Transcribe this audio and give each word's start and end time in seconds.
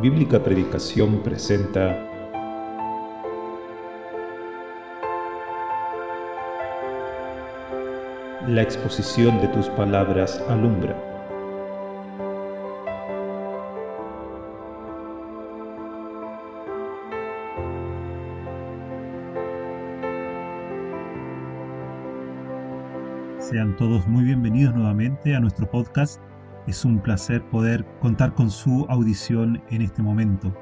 Bíblica 0.00 0.42
Predicación 0.42 1.22
presenta 1.22 1.94
La 8.48 8.62
exposición 8.62 9.38
de 9.42 9.48
tus 9.48 9.68
palabras 9.68 10.42
alumbra. 10.48 10.96
Sean 23.38 23.76
todos 23.76 24.06
muy 24.06 24.24
bienvenidos 24.24 24.74
nuevamente 24.74 25.36
a 25.36 25.40
nuestro 25.40 25.70
podcast 25.70 26.22
es 26.70 26.84
un 26.84 27.00
placer 27.00 27.44
poder 27.50 27.84
contar 28.00 28.34
con 28.34 28.50
su 28.50 28.86
audición 28.88 29.62
en 29.70 29.82
este 29.82 30.02
momento. 30.02 30.54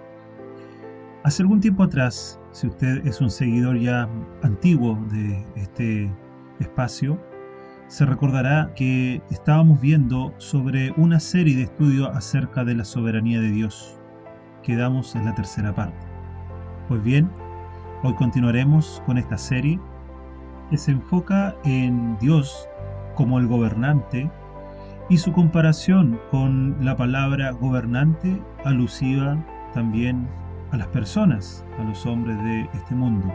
Hace 1.23 1.43
algún 1.43 1.61
tiempo 1.61 1.83
atrás, 1.83 2.41
si 2.51 2.66
usted 2.66 3.07
es 3.07 3.21
un 3.21 3.30
seguidor 3.30 3.79
ya 3.79 4.09
antiguo 4.43 4.99
de 5.11 5.47
este 5.57 6.11
espacio, 6.61 7.21
se 7.89 8.07
recordará 8.07 8.73
que 8.75 9.23
estábamos 9.30 9.80
viendo 9.80 10.35
sobre 10.39 10.93
una 10.97 11.21
serie 11.21 11.57
de 11.57 11.63
estudios 11.65 12.09
acerca 12.15 12.65
de 12.65 12.75
la 12.75 12.85
soberanía 12.85 13.41
de 13.41 13.51
Dios. 13.51 13.99
Quedamos 14.63 15.15
en 15.15 15.27
la 15.27 15.35
tercera 15.35 15.75
parte. 15.75 16.07
Pues 16.88 17.02
bien, 17.02 17.30
hoy 18.02 18.15
continuaremos 18.15 19.02
con 19.04 19.19
esta 19.19 19.37
serie 19.37 19.79
que 20.71 20.79
se 20.79 20.93
enfoca 20.93 21.54
en 21.65 22.16
Dios 22.19 22.66
como 23.15 23.38
el 23.38 23.47
gobernante 23.47 24.30
y 25.09 25.16
su 25.16 25.32
comparación 25.32 26.20
con 26.30 26.76
la 26.84 26.96
palabra 26.96 27.51
gobernante 27.52 28.40
alusiva 28.64 29.42
también 29.73 30.28
a 30.70 30.76
las 30.76 30.88
personas, 30.88 31.64
a 31.78 31.84
los 31.84 32.04
hombres 32.04 32.37
de 32.45 32.68
este 32.74 32.95
mundo. 32.95 33.32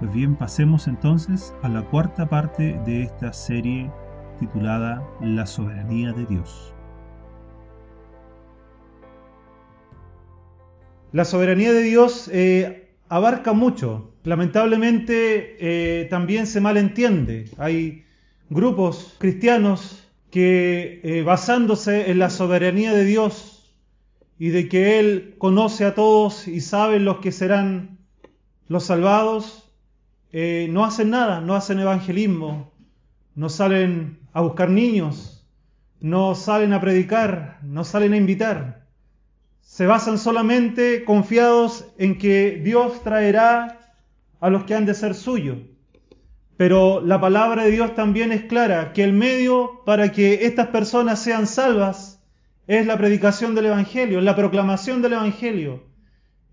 Pues 0.00 0.12
bien, 0.12 0.34
pasemos 0.34 0.88
entonces 0.88 1.54
a 1.62 1.68
la 1.68 1.82
cuarta 1.82 2.28
parte 2.28 2.80
de 2.84 3.02
esta 3.02 3.32
serie 3.32 3.90
titulada 4.40 5.02
La 5.20 5.46
soberanía 5.46 6.12
de 6.12 6.26
Dios. 6.26 6.74
La 11.12 11.24
soberanía 11.24 11.72
de 11.72 11.82
Dios 11.82 12.28
eh, 12.32 12.96
abarca 13.08 13.52
mucho. 13.52 14.10
Lamentablemente 14.24 15.56
eh, 15.60 16.06
también 16.06 16.48
se 16.48 16.60
malentiende. 16.60 17.48
Hay 17.58 18.04
grupos 18.50 19.14
cristianos 19.18 20.03
que 20.34 21.00
eh, 21.04 21.22
basándose 21.22 22.10
en 22.10 22.18
la 22.18 22.28
soberanía 22.28 22.92
de 22.92 23.04
Dios 23.04 23.72
y 24.36 24.48
de 24.48 24.68
que 24.68 24.98
Él 24.98 25.36
conoce 25.38 25.84
a 25.84 25.94
todos 25.94 26.48
y 26.48 26.60
sabe 26.60 26.98
los 26.98 27.18
que 27.18 27.30
serán 27.30 27.98
los 28.66 28.82
salvados, 28.82 29.70
eh, 30.32 30.66
no 30.72 30.84
hacen 30.84 31.10
nada, 31.10 31.40
no 31.40 31.54
hacen 31.54 31.78
evangelismo, 31.78 32.72
no 33.36 33.48
salen 33.48 34.18
a 34.32 34.40
buscar 34.40 34.70
niños, 34.70 35.46
no 36.00 36.34
salen 36.34 36.72
a 36.72 36.80
predicar, 36.80 37.60
no 37.62 37.84
salen 37.84 38.12
a 38.12 38.16
invitar. 38.16 38.88
Se 39.60 39.86
basan 39.86 40.18
solamente 40.18 41.04
confiados 41.04 41.86
en 41.96 42.18
que 42.18 42.60
Dios 42.60 43.04
traerá 43.04 43.78
a 44.40 44.50
los 44.50 44.64
que 44.64 44.74
han 44.74 44.84
de 44.84 44.94
ser 44.94 45.14
suyos. 45.14 45.58
Pero 46.56 47.00
la 47.00 47.20
palabra 47.20 47.64
de 47.64 47.70
Dios 47.70 47.94
también 47.94 48.30
es 48.30 48.44
clara, 48.44 48.92
que 48.92 49.02
el 49.02 49.12
medio 49.12 49.82
para 49.84 50.12
que 50.12 50.46
estas 50.46 50.68
personas 50.68 51.18
sean 51.18 51.46
salvas 51.46 52.22
es 52.66 52.86
la 52.86 52.96
predicación 52.96 53.54
del 53.54 53.66
Evangelio, 53.66 54.20
la 54.20 54.36
proclamación 54.36 55.02
del 55.02 55.14
Evangelio. 55.14 55.82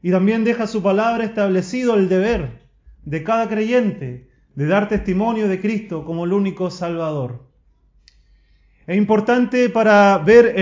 Y 0.02 0.12
también 0.12 0.44
deja 0.44 0.66
su 0.66 0.82
palabra 0.82 1.24
establecido 1.24 1.94
el 1.96 2.10
deber 2.10 2.68
de 3.04 3.24
cada 3.24 3.48
creyente 3.48 4.30
de 4.56 4.66
dar 4.66 4.88
testimonio 4.90 5.48
de 5.48 5.62
Cristo 5.62 6.04
como 6.04 6.26
el 6.26 6.34
único 6.34 6.72
Salvador. 6.72 7.48
Es 8.88 8.98
importante 8.98 9.70
para 9.70 10.18
ver 10.18 10.56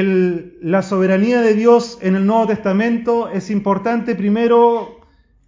la 0.62 0.82
soberanía 0.82 1.42
de 1.42 1.54
Dios 1.54 1.98
en 2.02 2.16
el 2.16 2.26
Nuevo 2.26 2.48
Testamento, 2.48 3.30
es 3.30 3.50
importante 3.50 4.14
primero 4.14 5.00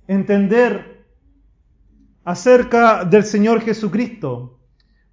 entender 0.08 1.01
acerca 2.24 3.06
del 3.06 3.24
Señor 3.24 3.62
Jesucristo. 3.62 4.60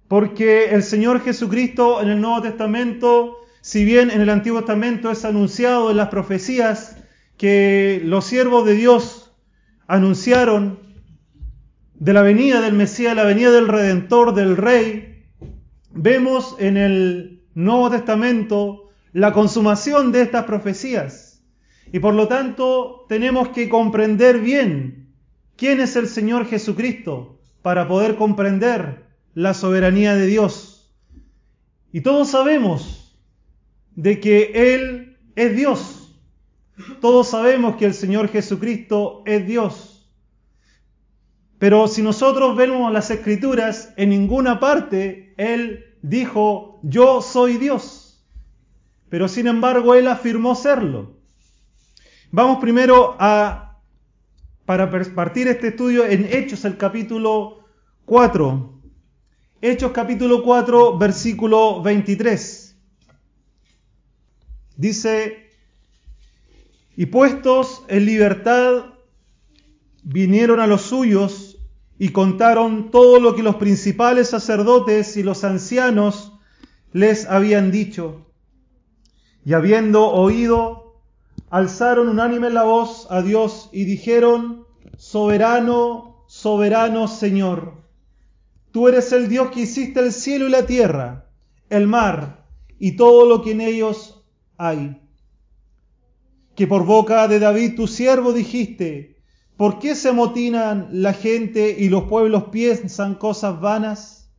Porque 0.07 0.71
el 0.71 0.83
Señor 0.83 1.21
Jesucristo 1.21 2.01
en 2.01 2.09
el 2.09 2.21
Nuevo 2.21 2.41
Testamento, 2.41 3.37
si 3.61 3.85
bien 3.85 4.09
en 4.11 4.21
el 4.21 4.29
Antiguo 4.29 4.59
Testamento 4.59 5.11
es 5.11 5.25
anunciado 5.25 5.91
en 5.91 5.97
las 5.97 6.09
profecías 6.09 6.97
que 7.37 8.01
los 8.03 8.25
siervos 8.25 8.65
de 8.65 8.73
Dios 8.73 9.31
anunciaron 9.87 10.79
de 11.93 12.13
la 12.13 12.21
venida 12.21 12.61
del 12.61 12.73
Mesías, 12.73 13.15
la 13.15 13.23
venida 13.23 13.51
del 13.51 13.67
Redentor, 13.67 14.33
del 14.33 14.57
Rey, 14.57 15.25
vemos 15.91 16.55
en 16.59 16.77
el 16.77 17.43
Nuevo 17.53 17.89
Testamento 17.89 18.89
la 19.11 19.33
consumación 19.33 20.11
de 20.11 20.21
estas 20.21 20.45
profecías. 20.45 21.43
Y 21.91 21.99
por 21.99 22.13
lo 22.13 22.27
tanto 22.27 23.05
tenemos 23.09 23.49
que 23.49 23.67
comprender 23.67 24.39
bien 24.39 25.08
quién 25.59 25.81
es 25.81 25.97
el 25.97 26.07
Señor 26.07 26.45
Jesucristo 26.47 27.37
para 27.61 27.87
poder 27.87 28.15
comprender 28.15 29.05
la 29.33 29.53
soberanía 29.53 30.15
de 30.15 30.25
Dios. 30.25 30.89
Y 31.91 32.01
todos 32.01 32.29
sabemos 32.29 33.19
de 33.95 34.21
que 34.21 34.51
Él 34.55 35.17
es 35.35 35.55
Dios. 35.55 36.15
Todos 37.01 37.27
sabemos 37.27 37.75
que 37.75 37.85
el 37.85 37.93
Señor 37.93 38.29
Jesucristo 38.29 39.21
es 39.25 39.45
Dios. 39.45 40.09
Pero 41.57 41.89
si 41.89 42.01
nosotros 42.01 42.55
vemos 42.55 42.91
las 42.93 43.11
escrituras, 43.11 43.93
en 43.97 44.09
ninguna 44.09 44.61
parte 44.61 45.33
Él 45.35 45.97
dijo, 46.01 46.79
yo 46.83 47.21
soy 47.21 47.57
Dios. 47.57 48.25
Pero 49.09 49.27
sin 49.27 49.47
embargo 49.47 49.93
Él 49.93 50.07
afirmó 50.07 50.55
serlo. 50.55 51.17
Vamos 52.31 52.59
primero 52.59 53.17
a 53.19 53.68
para 54.69 54.87
partir 55.15 55.47
este 55.47 55.69
estudio 55.69 56.05
en 56.05 56.25
Hechos, 56.31 56.63
el 56.63 56.77
capítulo 56.77 57.65
4. 58.05 58.79
Hechos 59.63 59.91
capítulo 59.91 60.43
4, 60.43 60.95
versículo 60.99 61.81
23. 61.81 62.77
Dice, 64.77 65.49
y 66.95 67.07
puestos 67.07 67.83
en 67.87 68.05
libertad, 68.05 68.93
vinieron 70.03 70.59
a 70.59 70.67
los 70.67 70.83
suyos 70.83 71.57
y 71.97 72.09
contaron 72.09 72.91
todo 72.91 73.19
lo 73.19 73.35
que 73.35 73.41
los 73.41 73.55
principales 73.55 74.29
sacerdotes 74.29 75.17
y 75.17 75.23
los 75.23 75.43
ancianos 75.43 76.33
les 76.93 77.25
habían 77.25 77.71
dicho. 77.71 78.27
Y 79.43 79.53
habiendo 79.53 80.11
oído, 80.11 80.88
alzaron 81.49 82.09
unánime 82.09 82.49
la 82.49 82.63
voz 82.63 83.07
a 83.09 83.21
Dios 83.21 83.69
y 83.71 83.85
dijeron, 83.85 84.65
Soberano, 84.97 86.25
soberano 86.27 87.07
Señor, 87.07 87.85
tú 88.71 88.87
eres 88.87 89.11
el 89.13 89.29
Dios 89.29 89.49
que 89.51 89.61
hiciste 89.61 89.99
el 89.99 90.11
cielo 90.11 90.47
y 90.47 90.51
la 90.51 90.65
tierra, 90.65 91.29
el 91.69 91.87
mar 91.87 92.45
y 92.77 92.95
todo 92.95 93.25
lo 93.25 93.41
que 93.41 93.51
en 93.51 93.61
ellos 93.61 94.25
hay. 94.57 95.01
Que 96.55 96.67
por 96.67 96.85
boca 96.85 97.27
de 97.27 97.39
David 97.39 97.75
tu 97.75 97.87
siervo 97.87 98.33
dijiste, 98.33 99.21
¿por 99.55 99.79
qué 99.79 99.95
se 99.95 100.11
motinan 100.11 100.89
la 100.91 101.13
gente 101.13 101.75
y 101.79 101.89
los 101.89 102.03
pueblos 102.03 102.45
piensan 102.51 103.15
cosas 103.15 103.59
vanas? 103.61 104.29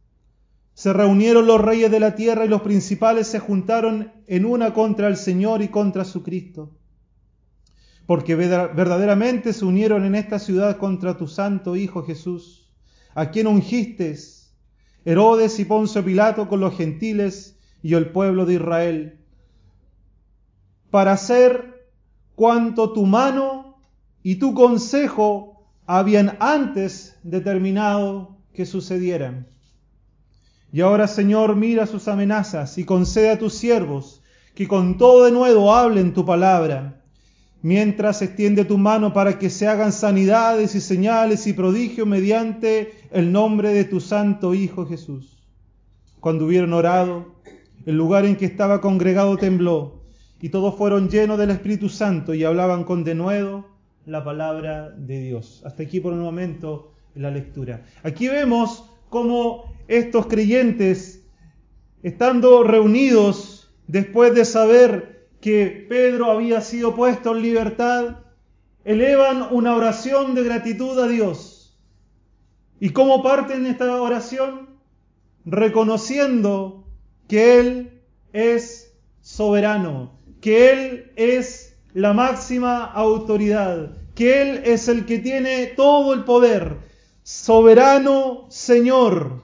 Se 0.75 0.93
reunieron 0.93 1.47
los 1.47 1.61
reyes 1.61 1.91
de 1.91 2.01
la 2.01 2.15
tierra 2.15 2.45
y 2.45 2.49
los 2.49 2.63
principales 2.63 3.27
se 3.27 3.39
juntaron 3.39 4.13
en 4.27 4.45
una 4.45 4.73
contra 4.75 5.09
el 5.09 5.17
Señor 5.17 5.63
y 5.63 5.69
contra 5.69 6.05
su 6.05 6.23
Cristo 6.23 6.80
porque 8.11 8.35
verdaderamente 8.35 9.53
se 9.53 9.65
unieron 9.65 10.05
en 10.05 10.17
esta 10.17 10.41
ciudad 10.41 10.79
contra 10.79 11.17
tu 11.17 11.29
santo 11.29 11.77
Hijo 11.77 12.03
Jesús, 12.03 12.69
a 13.15 13.31
quien 13.31 13.47
ungiste, 13.47 14.19
Herodes 15.05 15.61
y 15.61 15.65
Poncio 15.65 16.05
Pilato 16.05 16.49
con 16.49 16.59
los 16.59 16.77
gentiles 16.77 17.57
y 17.85 17.95
el 17.95 18.11
pueblo 18.11 18.47
de 18.47 18.55
Israel, 18.55 19.21
para 20.91 21.13
hacer 21.13 21.89
cuanto 22.35 22.93
tu 22.93 23.07
mano 23.07 23.81
y 24.25 24.41
tu 24.41 24.55
consejo 24.55 25.71
habían 25.87 26.37
antes 26.41 27.17
determinado 27.23 28.39
que 28.53 28.67
sucedieran. 28.67 29.47
Y 30.73 30.81
ahora, 30.81 31.07
Señor, 31.07 31.55
mira 31.55 31.87
sus 31.87 32.09
amenazas 32.09 32.77
y 32.77 32.85
concede 32.85 33.31
a 33.31 33.39
tus 33.39 33.55
siervos 33.55 34.21
que 34.57 34.67
con 34.67 34.99
todo 34.99 35.27
de 35.27 35.31
nuevo 35.31 35.73
hablen 35.73 36.13
tu 36.13 36.25
palabra 36.25 37.00
mientras 37.63 38.23
extiende 38.23 38.65
tu 38.65 38.79
mano 38.79 39.13
para 39.13 39.39
que 39.39 39.51
se 39.51 39.67
hagan 39.67 39.93
sanidades 39.93 40.75
y 40.75 40.81
señales 40.81 41.47
y 41.47 41.53
prodigios 41.53 42.07
mediante 42.07 42.93
el 43.11 43.33
nombre 43.33 43.73
de 43.73 43.85
tu 43.85 44.01
santo 44.01 44.55
Hijo 44.55 44.87
Jesús. 44.87 45.39
Cuando 46.21 46.47
hubieron 46.47 46.73
orado, 46.73 47.35
el 47.87 47.97
lugar 47.97 48.25
en 48.25 48.37
que 48.37 48.47
estaba 48.47 48.81
congregado 48.81 49.37
tembló, 49.37 50.01
y 50.41 50.49
todos 50.49 50.75
fueron 50.77 51.09
llenos 51.09 51.39
del 51.39 51.51
Espíritu 51.51 51.89
Santo 51.89 52.33
y 52.35 52.45
hablaban 52.45 52.85
con 52.85 53.05
denuedo 53.05 53.67
la 54.07 54.25
palabra 54.25 54.91
de 54.91 55.21
Dios. 55.21 55.63
Hasta 55.67 55.83
aquí 55.83 56.01
por 56.01 56.15
un 56.15 56.21
momento 56.21 56.93
la 57.15 57.31
lectura. 57.31 57.85
Aquí 58.03 58.29
vemos 58.29 58.85
cómo 59.11 59.75
estos 59.87 60.27
creyentes, 60.27 61.27
estando 62.03 62.63
reunidos 62.63 63.71
después 63.87 64.35
de 64.35 64.45
saber 64.45 65.20
que 65.41 65.87
Pedro 65.89 66.31
había 66.31 66.61
sido 66.61 66.95
puesto 66.95 67.35
en 67.35 67.43
libertad, 67.43 68.17
elevan 68.85 69.49
una 69.51 69.75
oración 69.75 70.35
de 70.35 70.45
gratitud 70.45 70.99
a 70.99 71.09
Dios. 71.09 71.79
¿Y 72.79 72.91
cómo 72.91 73.23
parten 73.23 73.67
esta 73.67 74.01
oración? 74.01 74.71
Reconociendo 75.45 76.85
que 77.29 77.61
Él 77.61 78.03
es 78.33 78.95
soberano, 79.21 80.19
que 80.41 80.71
Él 80.71 81.13
es 81.17 81.77
la 81.93 82.13
máxima 82.13 82.85
autoridad, 82.85 83.97
que 84.15 84.43
Él 84.43 84.63
es 84.65 84.89
el 84.89 85.07
que 85.07 85.19
tiene 85.19 85.67
todo 85.67 86.15
el 86.15 86.25
poder. 86.25 86.79
Soberano 87.23 88.47
Señor, 88.49 89.43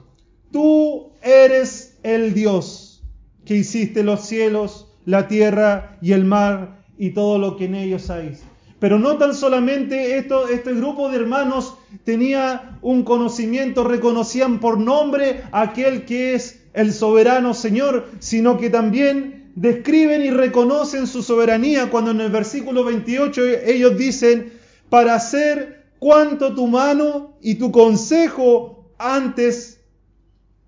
tú 0.51 1.11
eres 1.21 1.99
el 2.03 2.33
Dios 2.33 3.03
que 3.45 3.55
hiciste 3.55 4.03
los 4.03 4.25
cielos, 4.25 4.86
la 5.07 5.29
tierra 5.29 5.97
y 6.01 6.11
el 6.11 6.25
mar 6.25 6.83
y 6.97 7.11
todo 7.11 7.39
lo 7.39 7.55
que 7.55 7.65
en 7.65 7.75
ellos 7.75 8.09
hay. 8.09 8.37
Pero 8.77 8.99
no 8.99 9.17
tan 9.17 9.33
solamente 9.33 10.17
esto, 10.17 10.49
este 10.49 10.73
grupo 10.73 11.09
de 11.09 11.15
hermanos 11.15 11.75
tenía 12.03 12.77
un 12.81 13.03
conocimiento, 13.03 13.85
reconocían 13.85 14.59
por 14.59 14.77
nombre 14.77 15.43
aquel 15.53 16.03
que 16.03 16.35
es 16.35 16.61
el 16.73 16.91
soberano 16.91 17.53
Señor, 17.53 18.09
sino 18.19 18.57
que 18.57 18.69
también 18.69 19.53
describen 19.55 20.21
y 20.23 20.29
reconocen 20.29 21.07
su 21.07 21.23
soberanía 21.23 21.89
cuando 21.89 22.11
en 22.11 22.19
el 22.19 22.29
versículo 22.29 22.83
28 22.83 23.41
ellos 23.65 23.97
dicen, 23.97 24.51
para 24.89 25.15
hacer 25.15 25.85
cuanto 25.99 26.53
tu 26.53 26.67
mano 26.67 27.37
y 27.41 27.55
tu 27.55 27.71
consejo 27.71 28.91
antes, 28.99 29.79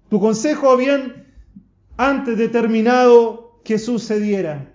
tu 0.10 0.18
consejo 0.22 0.72
habían 0.72 1.28
antes 1.98 2.38
determinado 2.38 3.49
que 3.70 3.78
sucediera. 3.78 4.74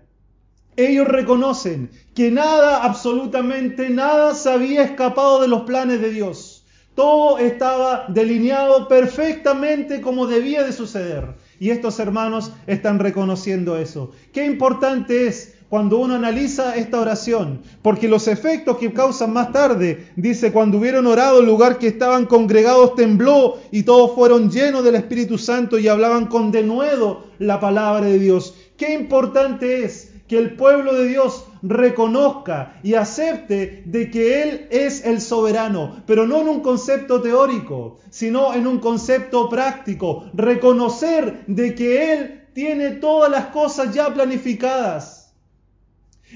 Ellos 0.76 1.08
reconocen 1.08 1.90
que 2.14 2.30
nada, 2.30 2.84
absolutamente 2.84 3.90
nada, 3.90 4.36
se 4.36 4.48
había 4.48 4.84
escapado 4.84 5.40
de 5.40 5.48
los 5.48 5.62
planes 5.62 6.00
de 6.00 6.10
Dios. 6.10 6.64
Todo 6.94 7.38
estaba 7.38 8.04
delineado 8.06 8.86
perfectamente 8.86 10.00
como 10.00 10.28
debía 10.28 10.62
de 10.62 10.72
suceder. 10.72 11.34
Y 11.58 11.70
estos 11.70 11.98
hermanos 11.98 12.52
están 12.68 13.00
reconociendo 13.00 13.76
eso. 13.78 14.12
Qué 14.32 14.46
importante 14.46 15.26
es 15.26 15.54
cuando 15.68 15.98
uno 15.98 16.14
analiza 16.14 16.76
esta 16.76 17.00
oración, 17.00 17.62
porque 17.82 18.06
los 18.06 18.28
efectos 18.28 18.78
que 18.78 18.92
causan 18.92 19.32
más 19.32 19.50
tarde, 19.50 20.06
dice, 20.14 20.52
cuando 20.52 20.78
hubieron 20.78 21.04
orado, 21.08 21.40
el 21.40 21.46
lugar 21.46 21.78
que 21.78 21.88
estaban 21.88 22.26
congregados 22.26 22.94
tembló 22.94 23.58
y 23.72 23.82
todos 23.82 24.14
fueron 24.14 24.52
llenos 24.52 24.84
del 24.84 24.94
Espíritu 24.94 25.36
Santo 25.36 25.76
y 25.76 25.88
hablaban 25.88 26.26
con 26.26 26.52
denuedo 26.52 27.24
la 27.40 27.58
palabra 27.58 28.06
de 28.06 28.20
Dios. 28.20 28.54
Qué 28.76 28.92
importante 28.92 29.84
es 29.84 30.12
que 30.26 30.38
el 30.38 30.56
pueblo 30.56 30.94
de 30.94 31.06
Dios 31.06 31.46
reconozca 31.62 32.80
y 32.82 32.94
acepte 32.94 33.82
de 33.86 34.10
que 34.10 34.42
Él 34.42 34.68
es 34.70 35.04
el 35.04 35.20
soberano, 35.20 36.02
pero 36.06 36.26
no 36.26 36.40
en 36.40 36.48
un 36.48 36.60
concepto 36.60 37.20
teórico, 37.20 37.98
sino 38.10 38.54
en 38.54 38.66
un 38.66 38.78
concepto 38.78 39.48
práctico. 39.48 40.24
Reconocer 40.34 41.44
de 41.46 41.74
que 41.74 42.12
Él 42.12 42.48
tiene 42.52 42.92
todas 42.92 43.30
las 43.30 43.46
cosas 43.46 43.94
ya 43.94 44.12
planificadas, 44.12 45.34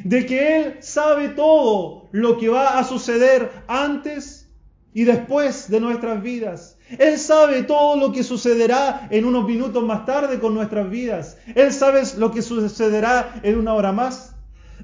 de 0.05 0.27
que 0.27 0.57
Él 0.57 0.77
sabe 0.81 1.29
todo 1.29 2.09
lo 2.13 2.39
que 2.39 2.49
va 2.49 2.79
a 2.79 2.85
suceder 2.85 3.51
antes 3.67 4.49
y 4.93 5.05
después 5.05 5.71
de 5.71 5.81
nuestras 5.81 6.23
vidas. 6.23 6.78
Él 6.97 7.19
sabe 7.19 7.65
todo 7.65 7.97
lo 7.97 8.13
que 8.13 8.23
sucederá 8.23 9.09
en 9.11 9.25
unos 9.27 9.45
minutos 9.45 9.83
más 9.85 10.07
tarde 10.07 10.39
con 10.41 10.55
nuestras 10.55 10.89
vidas. 10.89 11.37
Él 11.55 11.73
sabe 11.73 12.03
lo 12.17 12.31
que 12.31 12.41
sucederá 12.41 13.41
en 13.43 13.59
una 13.59 13.75
hora 13.75 13.93
más. 13.93 14.35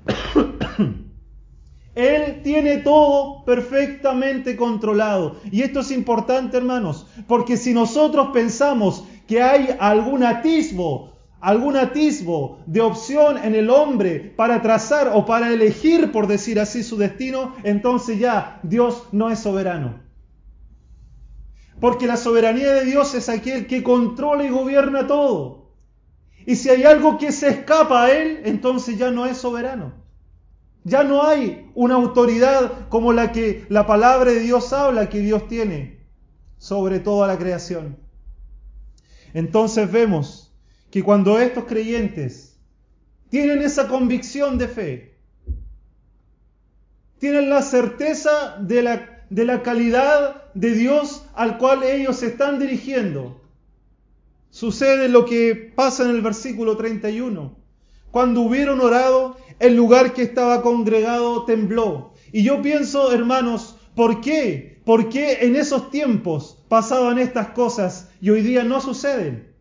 Él 1.94 2.40
tiene 2.42 2.78
todo 2.78 3.44
perfectamente 3.44 4.56
controlado. 4.56 5.36
Y 5.50 5.62
esto 5.62 5.80
es 5.80 5.92
importante, 5.92 6.56
hermanos, 6.56 7.06
porque 7.28 7.56
si 7.56 7.72
nosotros 7.72 8.30
pensamos 8.32 9.04
que 9.28 9.42
hay 9.42 9.76
algún 9.78 10.24
atisbo, 10.24 11.12
algún 11.40 11.76
atisbo 11.76 12.58
de 12.66 12.80
opción 12.80 13.38
en 13.38 13.54
el 13.54 13.70
hombre 13.70 14.34
para 14.36 14.60
trazar 14.60 15.12
o 15.14 15.24
para 15.24 15.52
elegir, 15.52 16.10
por 16.10 16.26
decir 16.26 16.58
así, 16.58 16.82
su 16.82 16.96
destino, 16.96 17.54
entonces 17.62 18.18
ya 18.18 18.58
Dios 18.62 19.04
no 19.12 19.30
es 19.30 19.38
soberano. 19.38 20.03
Porque 21.84 22.06
la 22.06 22.16
soberanía 22.16 22.72
de 22.72 22.86
Dios 22.86 23.14
es 23.14 23.28
aquel 23.28 23.66
que 23.66 23.82
controla 23.82 24.42
y 24.42 24.48
gobierna 24.48 25.06
todo. 25.06 25.68
Y 26.46 26.56
si 26.56 26.70
hay 26.70 26.84
algo 26.84 27.18
que 27.18 27.30
se 27.30 27.50
escapa 27.50 28.04
a 28.04 28.10
Él, 28.10 28.40
entonces 28.46 28.96
ya 28.96 29.10
no 29.10 29.26
es 29.26 29.36
soberano. 29.36 29.92
Ya 30.84 31.04
no 31.04 31.26
hay 31.26 31.70
una 31.74 31.96
autoridad 31.96 32.88
como 32.88 33.12
la 33.12 33.32
que 33.32 33.66
la 33.68 33.86
palabra 33.86 34.30
de 34.30 34.40
Dios 34.40 34.72
habla 34.72 35.10
que 35.10 35.20
Dios 35.20 35.46
tiene 35.46 36.06
sobre 36.56 37.00
toda 37.00 37.26
la 37.26 37.36
creación. 37.36 37.98
Entonces 39.34 39.92
vemos 39.92 40.56
que 40.90 41.02
cuando 41.02 41.38
estos 41.38 41.64
creyentes 41.64 42.56
tienen 43.28 43.60
esa 43.60 43.88
convicción 43.88 44.56
de 44.56 44.68
fe, 44.68 45.18
tienen 47.18 47.50
la 47.50 47.60
certeza 47.60 48.56
de 48.58 48.82
la 48.82 49.13
de 49.30 49.44
la 49.44 49.62
calidad 49.62 50.42
de 50.54 50.72
Dios 50.72 51.24
al 51.34 51.58
cual 51.58 51.82
ellos 51.82 52.16
se 52.16 52.26
están 52.26 52.58
dirigiendo. 52.58 53.40
Sucede 54.50 55.08
lo 55.08 55.24
que 55.24 55.72
pasa 55.74 56.04
en 56.04 56.10
el 56.10 56.22
versículo 56.22 56.76
31. 56.76 57.56
Cuando 58.10 58.42
hubieron 58.42 58.80
orado, 58.80 59.36
el 59.58 59.74
lugar 59.74 60.12
que 60.12 60.22
estaba 60.22 60.62
congregado 60.62 61.44
tembló. 61.44 62.12
Y 62.32 62.44
yo 62.44 62.62
pienso, 62.62 63.12
hermanos, 63.12 63.76
¿por 63.96 64.20
qué? 64.20 64.80
¿Por 64.84 65.08
qué 65.08 65.38
en 65.40 65.56
esos 65.56 65.90
tiempos 65.90 66.62
pasaban 66.68 67.18
estas 67.18 67.48
cosas 67.48 68.10
y 68.20 68.30
hoy 68.30 68.42
día 68.42 68.62
no 68.62 68.80
suceden? 68.80 69.54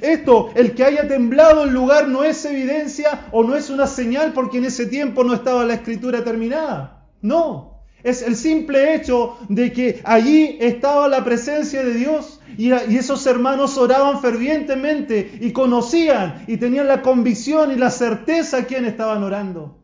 Esto, 0.00 0.50
el 0.54 0.74
que 0.74 0.84
haya 0.84 1.06
temblado 1.06 1.64
el 1.64 1.72
lugar 1.72 2.08
no 2.08 2.24
es 2.24 2.44
evidencia 2.44 3.28
o 3.32 3.42
no 3.44 3.56
es 3.56 3.68
una 3.68 3.86
señal 3.86 4.32
porque 4.32 4.58
en 4.58 4.66
ese 4.66 4.86
tiempo 4.86 5.24
no 5.24 5.34
estaba 5.34 5.64
la 5.64 5.74
escritura 5.74 6.24
terminada. 6.24 7.08
No, 7.20 7.71
es 8.04 8.22
el 8.22 8.36
simple 8.36 8.94
hecho 8.94 9.36
de 9.48 9.72
que 9.72 10.00
allí 10.04 10.56
estaba 10.60 11.08
la 11.08 11.24
presencia 11.24 11.84
de 11.84 11.94
Dios 11.94 12.40
y, 12.56 12.72
esos 12.72 13.26
hermanos 13.26 13.78
oraban 13.78 14.20
fervientemente 14.20 15.38
y 15.40 15.52
conocían 15.52 16.44
y 16.46 16.56
tenían 16.56 16.88
la 16.88 17.02
convicción 17.02 17.70
y 17.70 17.76
la 17.76 17.90
certeza 17.90 18.58
a 18.58 18.64
quién 18.64 18.84
estaban 18.84 19.22
orando. 19.22 19.78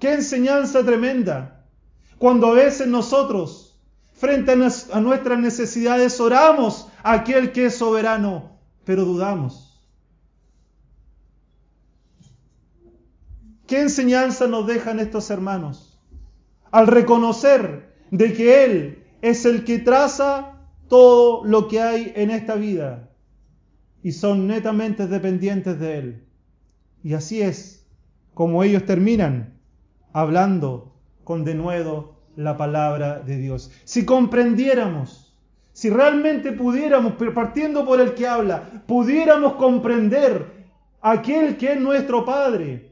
Qué 0.00 0.14
enseñanza 0.14 0.84
tremenda. 0.84 1.64
Cuando 2.18 2.48
a 2.48 2.54
veces 2.54 2.86
nosotros, 2.86 3.78
frente 4.14 4.52
a 4.52 5.00
nuestras 5.00 5.38
necesidades, 5.38 6.18
oramos 6.20 6.88
a 7.02 7.12
aquel 7.12 7.52
que 7.52 7.66
es 7.66 7.76
soberano, 7.76 8.58
pero 8.84 9.04
dudamos. 9.04 9.66
¿Qué 13.66 13.80
enseñanza 13.80 14.46
nos 14.46 14.66
dejan 14.66 15.00
estos 15.00 15.28
hermanos? 15.30 15.85
Al 16.70 16.86
reconocer 16.86 17.92
de 18.10 18.32
que 18.32 18.64
Él 18.64 19.04
es 19.22 19.44
el 19.44 19.64
que 19.64 19.78
traza 19.78 20.52
todo 20.88 21.44
lo 21.44 21.68
que 21.68 21.80
hay 21.80 22.12
en 22.14 22.30
esta 22.30 22.54
vida 22.54 23.10
y 24.02 24.12
son 24.12 24.46
netamente 24.46 25.06
dependientes 25.06 25.78
de 25.80 25.98
Él. 25.98 26.24
Y 27.02 27.14
así 27.14 27.42
es 27.42 27.86
como 28.34 28.62
ellos 28.62 28.84
terminan 28.84 29.54
hablando 30.12 30.94
con 31.24 31.44
denuedo 31.44 32.16
la 32.36 32.56
palabra 32.56 33.18
de 33.20 33.38
Dios. 33.38 33.72
Si 33.84 34.04
comprendiéramos, 34.04 35.34
si 35.72 35.90
realmente 35.90 36.52
pudiéramos, 36.52 37.14
partiendo 37.34 37.84
por 37.84 38.00
el 38.00 38.14
que 38.14 38.26
habla, 38.26 38.84
pudiéramos 38.86 39.54
comprender 39.54 40.66
aquel 41.00 41.56
que 41.56 41.72
es 41.72 41.80
nuestro 41.80 42.24
Padre, 42.24 42.85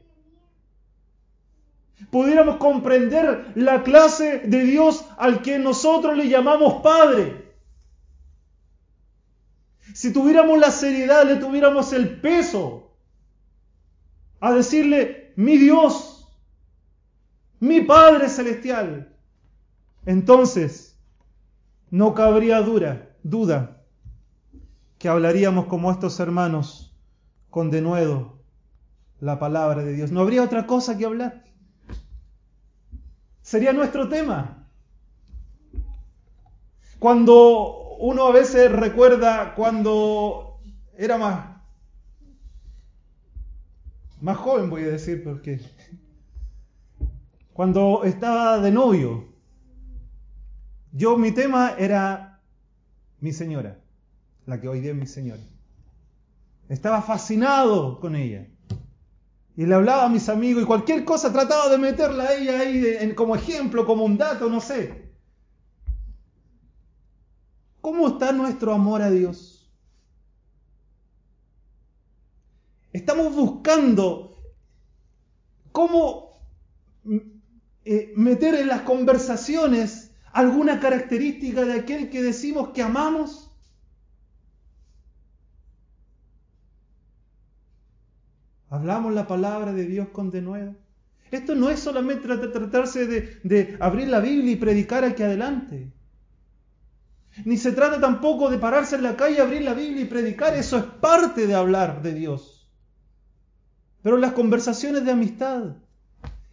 pudiéramos 2.09 2.57
comprender 2.57 3.51
la 3.55 3.83
clase 3.83 4.39
de 4.39 4.63
Dios 4.63 5.05
al 5.17 5.41
que 5.41 5.59
nosotros 5.59 6.15
le 6.17 6.27
llamamos 6.27 6.81
Padre. 6.81 7.53
Si 9.93 10.11
tuviéramos 10.11 10.59
la 10.59 10.71
seriedad, 10.71 11.25
le 11.25 11.37
tuviéramos 11.37 11.93
el 11.93 12.19
peso 12.19 12.91
a 14.39 14.51
decirle, 14.53 15.33
mi 15.35 15.57
Dios, 15.57 16.27
mi 17.59 17.81
Padre 17.81 18.29
Celestial, 18.29 19.15
entonces 20.05 20.99
no 21.89 22.13
cabría 22.13 22.61
dura, 22.61 23.15
duda 23.23 23.81
que 24.97 25.09
hablaríamos 25.09 25.65
como 25.67 25.91
estos 25.91 26.19
hermanos 26.19 26.95
con 27.49 27.71
denuedo 27.71 28.39
la 29.19 29.39
palabra 29.39 29.83
de 29.83 29.93
Dios. 29.93 30.11
No 30.11 30.21
habría 30.21 30.43
otra 30.43 30.67
cosa 30.67 30.97
que 30.97 31.05
hablar. 31.05 31.43
Sería 33.45 33.73
nuestro 33.73 34.09
tema. 34.09 34.67
Cuando 36.97 37.95
uno 37.99 38.25
a 38.25 38.31
veces 38.31 38.71
recuerda 38.71 39.53
cuando 39.53 40.59
era 40.97 41.19
más, 41.19 41.61
más 44.19 44.35
joven, 44.37 44.71
voy 44.71 44.81
a 44.85 44.87
decir, 44.87 45.23
porque 45.23 45.61
cuando 47.53 48.03
estaba 48.03 48.57
de 48.57 48.71
novio, 48.71 49.27
yo 50.91 51.15
mi 51.15 51.31
tema 51.31 51.75
era 51.77 52.41
mi 53.19 53.31
señora, 53.31 53.79
la 54.47 54.59
que 54.59 54.69
hoy 54.69 54.79
día 54.79 54.93
es 54.93 54.97
mi 54.97 55.05
señora. 55.05 55.43
Estaba 56.67 57.03
fascinado 57.03 57.99
con 57.99 58.15
ella. 58.15 58.47
Y 59.57 59.65
le 59.65 59.75
hablaba 59.75 60.05
a 60.05 60.09
mis 60.09 60.27
amigos 60.27 60.63
y 60.63 60.65
cualquier 60.65 61.05
cosa 61.05 61.31
trataba 61.31 61.69
de 61.69 61.77
meterla 61.77 62.25
a 62.25 62.33
ella 62.33 62.59
ahí 62.59 63.13
como 63.15 63.35
ejemplo, 63.35 63.85
como 63.85 64.03
un 64.03 64.17
dato, 64.17 64.49
no 64.49 64.59
sé. 64.59 65.13
¿Cómo 67.79 68.07
está 68.07 68.31
nuestro 68.31 68.73
amor 68.73 69.01
a 69.01 69.11
Dios? 69.11 69.71
Estamos 72.91 73.35
buscando 73.35 74.37
cómo 75.71 76.39
eh, 77.83 78.13
meter 78.15 78.55
en 78.55 78.67
las 78.67 78.81
conversaciones 78.81 80.11
alguna 80.31 80.79
característica 80.79 81.63
de 81.63 81.73
aquel 81.73 82.09
que 82.09 82.23
decimos 82.23 82.69
que 82.69 82.81
amamos. 82.81 83.44
Hablamos 88.75 89.13
la 89.13 89.27
palabra 89.27 89.73
de 89.73 89.85
Dios 89.85 90.09
con 90.09 90.31
denuedo. 90.31 90.75
Esto 91.31 91.55
no 91.55 91.69
es 91.69 91.79
solamente 91.79 92.27
tratarse 92.27 93.07
de, 93.07 93.77
abrir 93.79 94.07
la 94.07 94.19
Biblia 94.19 94.51
y 94.51 94.55
predicar 94.57 95.03
aquí 95.03 95.23
adelante. 95.23 95.91
Ni 97.43 97.57
se 97.57 97.71
trata 97.71 97.99
tampoco 97.99 98.49
de 98.49 98.57
pararse 98.57 98.95
en 98.95 99.03
la 99.03 99.15
calle, 99.15 99.41
abrir 99.41 99.63
la 99.63 99.73
Biblia 99.73 100.03
y 100.03 100.07
predicar. 100.07 100.55
Eso 100.55 100.77
es 100.77 100.83
parte 100.83 101.47
de 101.47 101.55
hablar 101.55 102.01
de 102.01 102.13
Dios. 102.13 102.69
Pero 104.01 104.17
las 104.17 104.33
conversaciones 104.33 105.03
de 105.03 105.11
amistad, 105.11 105.75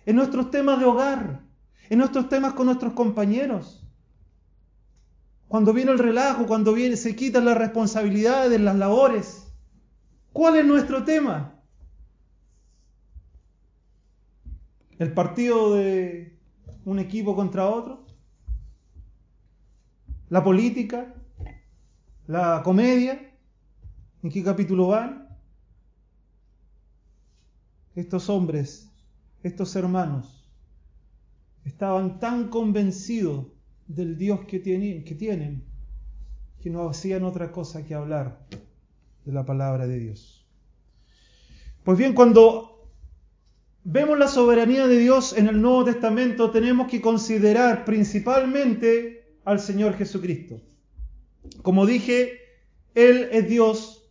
en 0.07 0.17
nuestros 0.17 0.51
temas 0.51 0.79
de 0.79 0.87
hogar, 0.87 1.41
en 1.91 1.99
nuestros 1.99 2.29
temas 2.29 2.55
con 2.55 2.67
nuestros 2.67 2.95
compañeros. 2.95 3.87
Cuando 5.49 5.73
viene 5.73 5.93
el 5.93 5.99
relajo, 5.99 6.47
cuando 6.47 6.75
se 6.97 7.15
quitan 7.15 7.45
las 7.45 7.59
responsabilidades 7.59 8.51
de 8.51 8.59
las 8.59 8.77
labores. 8.77 9.53
¿Cuál 10.33 10.57
es 10.57 10.65
nuestro 10.65 11.05
tema? 11.05 11.62
El 15.03 15.13
partido 15.13 15.75
de 15.75 16.39
un 16.85 17.01
equipo 17.01 17.35
contra 17.35 17.69
otro, 17.69 18.07
la 20.29 20.45
política, 20.45 21.13
la 22.29 22.63
comedia, 22.65 23.35
¿en 24.23 24.31
qué 24.31 24.45
capítulo 24.45 24.87
van? 24.87 25.29
Estos 27.97 28.31
hombres, 28.31 28.91
estos 29.43 29.75
hermanos, 29.75 30.49
estaban 31.65 32.21
tan 32.21 32.49
convencidos 32.49 33.47
del 33.89 34.17
Dios 34.17 34.47
que 34.47 34.61
tienen, 34.61 35.05
que 35.05 35.17
tienen, 35.17 35.65
que 36.61 36.71
no 36.71 36.89
hacían 36.89 37.25
otra 37.25 37.51
cosa 37.51 37.85
que 37.85 37.95
hablar 37.95 38.47
de 39.25 39.33
la 39.33 39.45
palabra 39.45 39.89
de 39.89 39.99
Dios. 39.99 40.47
Pues 41.83 41.99
bien, 41.99 42.15
cuando 42.15 42.72
vemos 43.85 44.19
la 44.19 44.29
soberanía 44.29 44.87
de 44.87 44.99
Dios 44.99 45.37
en 45.37 45.49
el 45.49 45.61
Nuevo 45.61 45.85
Testamento, 45.85 46.51
tenemos 46.51 46.89
que 46.89 47.01
considerar 47.01 47.85
principalmente 47.85 49.37
al 49.45 49.61
Señor 49.61 49.95
Jesucristo. 49.95 50.61
Como 51.63 51.87
dije, 51.87 52.39
Él 52.95 53.29
es 53.33 53.49
Dios, 53.49 54.11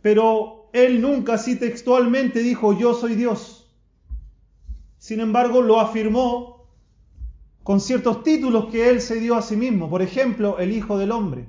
pero 0.00 0.70
Él 0.72 1.00
nunca 1.00 1.34
así 1.34 1.56
textualmente 1.56 2.40
dijo 2.40 2.78
yo 2.78 2.94
soy 2.94 3.14
Dios. 3.14 3.70
Sin 4.98 5.20
embargo, 5.20 5.62
lo 5.62 5.80
afirmó 5.80 6.66
con 7.62 7.80
ciertos 7.80 8.22
títulos 8.22 8.66
que 8.70 8.88
Él 8.88 9.00
se 9.00 9.16
dio 9.16 9.34
a 9.34 9.42
sí 9.42 9.56
mismo. 9.56 9.88
Por 9.88 10.02
ejemplo, 10.02 10.58
el 10.58 10.72
Hijo 10.72 10.98
del 10.98 11.12
Hombre. 11.12 11.46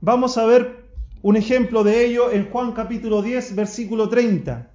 Vamos 0.00 0.38
a 0.38 0.46
ver 0.46 0.88
un 1.22 1.36
ejemplo 1.36 1.82
de 1.82 2.04
ello 2.04 2.30
en 2.30 2.50
Juan 2.50 2.72
capítulo 2.72 3.22
10, 3.22 3.56
versículo 3.56 4.08
30. 4.08 4.70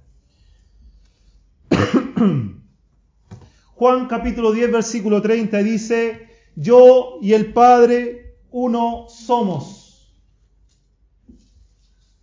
Juan 3.74 4.06
capítulo 4.06 4.52
10, 4.52 4.70
versículo 4.70 5.20
30 5.20 5.58
dice, 5.58 6.28
yo 6.54 7.18
y 7.20 7.32
el 7.32 7.52
Padre 7.52 8.36
uno 8.50 9.06
somos. 9.08 10.14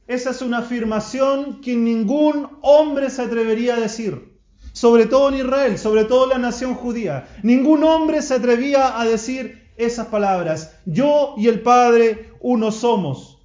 Esa 0.08 0.32
es 0.32 0.42
una 0.42 0.60
afirmación 0.60 1.62
que 1.62 1.76
ningún 1.76 2.48
hombre 2.62 3.10
se 3.10 3.22
atrevería 3.22 3.76
a 3.76 3.80
decir, 3.80 4.40
sobre 4.74 5.06
todo 5.08 5.30
en 5.30 5.46
Israel, 5.46 5.78
sobre 5.78 6.06
todo 6.06 6.26
en 6.26 6.30
la 6.30 6.38
nación 6.38 6.76
judía. 6.76 7.28
Ningún 7.44 7.84
hombre 7.84 8.22
se 8.22 8.36
atrevía 8.36 9.00
a 9.00 9.06
decir 9.06 9.72
esas 9.78 10.08
palabras, 10.08 10.76
yo 10.86 11.36
y 11.38 11.48
el 11.48 11.62
Padre 11.62 12.34
uno 12.40 12.72
somos. 12.72 13.40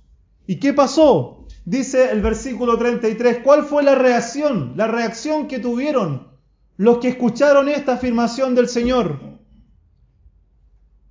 ¿Y 0.47 0.61
qué 0.61 0.73
pasó? 0.73 1.47
Dice 1.65 2.13
el 2.13 2.21
versículo 2.21 2.79
33, 2.79 3.39
¿cuál 3.43 3.65
fue 3.65 3.83
la 3.83 3.97
reacción? 3.97 4.75
La 4.77 4.87
reacción 4.87 5.49
que 5.49 5.59
tuvieron 5.59 6.36
los 6.77 6.99
que 6.99 7.09
escucharon 7.09 7.69
esta 7.69 7.95
afirmación 7.95 8.55
del 8.55 8.69
Señor. 8.69 9.19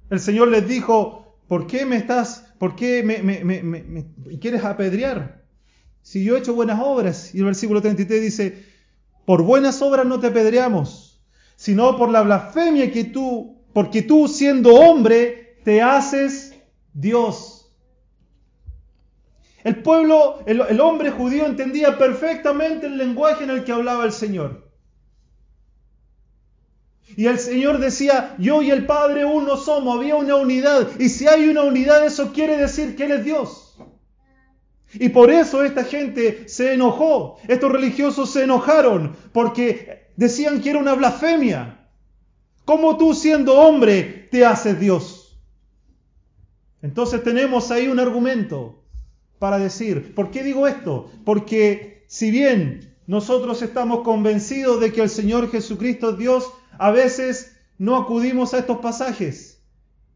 El 0.10 0.20
Señor 0.20 0.50
les 0.50 0.68
dijo, 0.68 1.40
¿por 1.48 1.68
qué 1.68 1.86
me 1.86 1.96
estás, 1.96 2.54
por 2.60 2.76
qué 2.76 3.04
me, 3.04 4.40
quieres 4.40 4.64
apedrear? 4.64 5.44
Si 6.02 6.24
yo 6.24 6.36
he 6.36 6.40
hecho 6.40 6.54
buenas 6.54 6.80
obras. 6.82 7.34
Y 7.34 7.40
el 7.40 7.46
versículo 7.46 7.82
33 7.82 8.22
dice, 8.22 8.64
por 9.26 9.42
buenas 9.42 9.82
obras 9.82 10.06
no 10.06 10.20
te 10.20 10.28
apedreamos, 10.28 11.20
sino 11.56 11.98
por 11.98 12.10
la 12.10 12.22
blasfemia 12.22 12.92
que 12.92 13.06
tú, 13.06 13.64
porque 13.74 14.04
tú 14.04 14.28
siendo 14.28 14.76
hombre, 14.76 15.58
te 15.64 15.82
haces 15.82 16.54
Dios. 16.94 17.74
El 19.64 19.82
pueblo, 19.82 20.44
el 20.46 20.80
hombre 20.80 21.10
judío 21.10 21.48
entendía 21.48 21.98
perfectamente 21.98 22.86
el 22.86 23.00
lenguaje 23.00 23.46
en 23.46 23.50
el 23.50 23.64
que 23.64 23.72
hablaba 23.72 24.06
el 24.06 24.12
Señor. 24.12 24.65
Y 27.18 27.28
el 27.28 27.40
Señor 27.40 27.80
decía, 27.80 28.36
yo 28.40 28.62
y 28.62 28.72
el 28.72 28.86
Padre 28.86 29.26
uno 29.26 29.58
somos, 29.58 29.98
había 29.98 30.16
una 30.16 30.36
unidad. 30.36 30.90
Y 31.00 31.10
si 31.10 31.28
hay 31.28 31.48
una 31.48 31.64
unidad, 31.64 32.06
eso 32.06 32.34
quiere 32.34 32.58
decir 32.58 32.96
que 32.96 33.06
Él 33.06 33.12
es 33.12 33.24
Dios. 33.24 33.78
Y 34.94 35.10
por 35.10 35.30
eso 35.30 35.64
esta 35.64 35.84
gente 35.84 36.48
se 36.48 36.74
enojó, 36.74 37.38
estos 37.48 37.72
religiosos 37.72 38.32
se 38.32 38.44
enojaron, 38.44 39.16
porque 39.34 40.10
decían 40.16 40.62
que 40.62 40.72
era 40.72 40.80
una 40.80 40.94
blasfemia. 40.94 41.88
¿Cómo 42.64 42.98
tú 42.98 43.14
siendo 43.14 43.60
hombre 43.60 44.28
te 44.32 44.46
haces 44.46 44.80
Dios? 44.80 45.38
Entonces 46.82 47.24
tenemos 47.24 47.72
ahí 47.72 47.88
un 47.88 48.00
argumento 48.00 48.84
para 49.40 49.58
decir, 49.58 50.16
¿por 50.16 50.32
qué 50.32 50.44
digo 50.44 50.68
esto? 50.68 51.12
Porque 51.24 52.06
si 52.08 52.32
bien 52.32 52.96
nosotros 53.08 53.62
estamos 53.62 54.02
convencidos 54.02 54.80
de 54.80 54.92
que 54.92 55.02
el 55.02 55.10
Señor 55.10 55.52
Jesucristo 55.52 56.12
es 56.12 56.18
Dios, 56.18 56.52
a 56.78 56.92
veces 56.92 57.56
no 57.78 57.96
acudimos 57.98 58.54
a 58.54 58.60
estos 58.60 58.78
pasajes. 58.78 59.62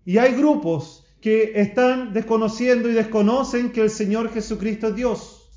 Y 0.06 0.18
hay 0.18 0.34
grupos 0.34 1.06
que 1.22 1.60
están 1.60 2.14
desconociendo 2.14 2.90
y 2.90 2.94
desconocen 2.94 3.72
que 3.72 3.82
el 3.82 3.90
Señor 3.90 4.32
Jesucristo 4.32 4.88
es 4.88 4.96
Dios. 4.96 5.50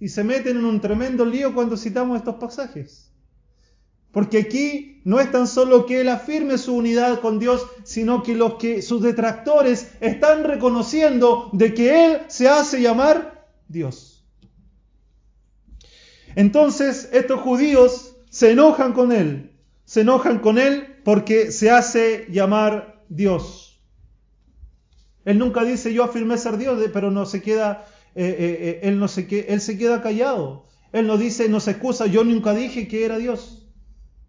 Y 0.00 0.08
se 0.08 0.24
meten 0.24 0.56
en 0.56 0.64
un 0.64 0.80
tremendo 0.80 1.24
lío 1.26 1.54
cuando 1.54 1.76
citamos 1.76 2.18
estos 2.18 2.36
pasajes. 2.36 3.12
Porque 4.12 4.38
aquí 4.38 5.02
no 5.04 5.20
es 5.20 5.30
tan 5.30 5.46
solo 5.46 5.86
que 5.86 6.00
Él 6.00 6.08
afirme 6.08 6.58
su 6.58 6.74
unidad 6.74 7.20
con 7.20 7.38
Dios, 7.38 7.66
sino 7.84 8.22
que 8.22 8.34
los 8.34 8.54
que 8.54 8.82
sus 8.82 9.02
detractores 9.02 9.92
están 10.00 10.44
reconociendo 10.44 11.50
de 11.52 11.74
que 11.74 12.06
Él 12.06 12.20
se 12.28 12.48
hace 12.48 12.80
llamar 12.80 13.46
Dios. 13.68 14.24
Entonces 16.34 17.08
estos 17.12 17.40
judíos 17.40 18.09
se 18.30 18.52
enojan 18.52 18.94
con 18.94 19.12
él. 19.12 19.50
Se 19.84 20.00
enojan 20.00 20.38
con 20.38 20.56
él 20.56 21.00
porque 21.04 21.52
se 21.52 21.70
hace 21.70 22.26
llamar 22.30 23.04
Dios. 23.08 23.82
Él 25.24 25.38
nunca 25.38 25.64
dice 25.64 25.92
yo 25.92 26.04
afirmé 26.04 26.38
ser 26.38 26.56
Dios, 26.56 26.80
pero 26.92 27.10
no 27.10 27.26
se 27.26 27.42
queda, 27.42 27.86
eh, 28.14 28.24
eh, 28.24 28.36
eh, 28.38 28.80
él, 28.84 28.98
no 28.98 29.08
se, 29.08 29.26
él 29.52 29.60
se 29.60 29.76
queda 29.76 30.00
callado. 30.00 30.66
Él 30.92 31.06
no 31.06 31.18
dice, 31.18 31.48
no 31.48 31.60
se 31.60 31.72
excusa, 31.72 32.06
yo 32.06 32.24
nunca 32.24 32.54
dije 32.54 32.88
que 32.88 33.04
era 33.04 33.18
Dios. 33.18 33.68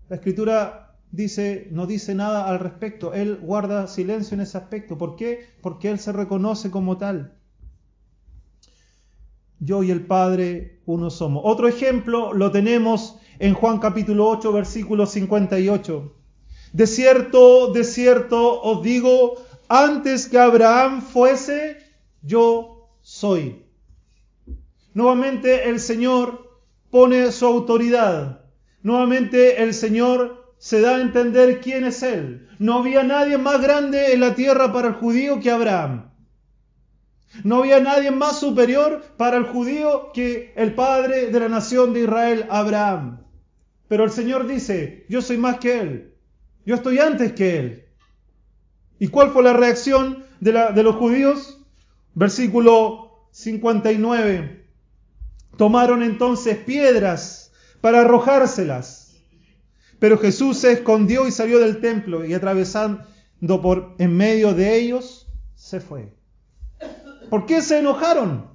La 0.10 0.18
escritura 0.18 0.98
dice, 1.12 1.68
no 1.72 1.88
dice 1.88 2.14
nada 2.16 2.48
al 2.48 2.60
respecto. 2.60 3.14
Él 3.14 3.38
guarda 3.42 3.88
silencio 3.88 4.36
en 4.36 4.42
ese 4.42 4.58
aspecto. 4.58 4.98
¿Por 4.98 5.16
qué? 5.16 5.48
Porque 5.62 5.90
él 5.90 6.00
se 6.00 6.12
reconoce 6.12 6.70
como 6.70 6.98
tal. 6.98 7.38
yo 9.60 9.84
y 9.84 9.92
el 9.92 10.06
Padre 10.06 10.82
uno 10.86 11.10
somos. 11.12 11.44
Otro 11.46 11.68
ejemplo 11.68 12.34
lo 12.34 12.52
tenemos 12.52 13.20
en 13.42 13.56
Juan 13.56 13.80
capítulo 13.80 14.30
8, 14.30 14.54
versículo 14.54 15.08
58. 15.08 16.16
De 16.74 16.86
cierto, 16.86 17.74
de 17.74 17.84
cierto 17.84 18.62
os 18.62 18.84
digo, 18.84 19.42
antes 19.68 20.28
que 20.28 20.38
Abraham 20.38 21.02
fuese, 21.02 21.78
yo 22.22 22.92
soy. 23.02 23.66
Nuevamente 24.94 25.70
el 25.70 25.80
Señor 25.80 26.62
pone 26.92 27.32
su 27.32 27.48
autoridad. 27.48 28.46
Nuevamente 28.84 29.64
el 29.64 29.74
Señor 29.74 30.54
se 30.60 30.82
da 30.82 30.98
a 30.98 31.02
entender 31.02 31.62
quién 31.62 31.86
es 31.86 32.04
Él. 32.04 32.48
No 32.60 32.78
había 32.78 33.02
nadie 33.02 33.40
más 33.40 33.60
grande 33.60 34.14
en 34.14 34.20
la 34.20 34.36
tierra 34.36 34.72
para 34.72 34.90
el 34.90 34.94
judío 34.94 35.40
que 35.40 35.50
Abraham. 35.50 36.12
No 37.44 37.60
había 37.60 37.80
nadie 37.80 38.12
más 38.12 38.40
superior 38.40 39.02
para 39.18 39.38
el 39.38 39.46
judío 39.46 40.12
que 40.14 40.54
el 40.56 40.76
padre 40.76 41.32
de 41.32 41.40
la 41.40 41.50
nación 41.50 41.92
de 41.94 42.02
Israel, 42.02 42.46
Abraham. 42.52 43.21
Pero 43.92 44.06
el 44.06 44.12
Señor 44.12 44.48
dice, 44.48 45.06
yo 45.10 45.22
soy 45.22 45.36
más 45.36 45.58
que 45.58 45.78
Él. 45.82 46.14
Yo 46.66 46.76
estoy 46.76 47.00
antes 47.00 47.34
que 47.34 47.60
Él. 47.60 47.86
¿Y 49.00 49.10
cuál 49.10 49.32
fue 49.32 49.44
la 49.44 49.52
reacción 49.52 50.24
de, 50.40 50.54
los 50.82 50.96
judíos? 50.96 51.60
Versículo 52.14 53.28
59. 53.32 54.66
Tomaron 55.58 56.04
entonces 56.04 56.56
piedras 56.56 57.52
para 57.82 58.00
arrojárselas. 58.00 59.18
Pero 60.00 60.18
Jesús 60.18 60.60
se 60.60 60.72
escondió 60.72 61.28
y 61.28 61.32
salió 61.34 61.60
del 61.60 61.82
templo 61.82 62.24
y 62.24 62.34
atravesando 62.34 63.04
por 63.62 63.96
en 63.98 64.16
medio 64.16 64.54
de 64.54 64.78
ellos, 64.78 65.28
se 65.56 65.82
fue. 65.82 66.14
¿Por 67.30 67.46
qué 67.46 67.62
se 67.62 67.80
enojaron? 67.80 68.52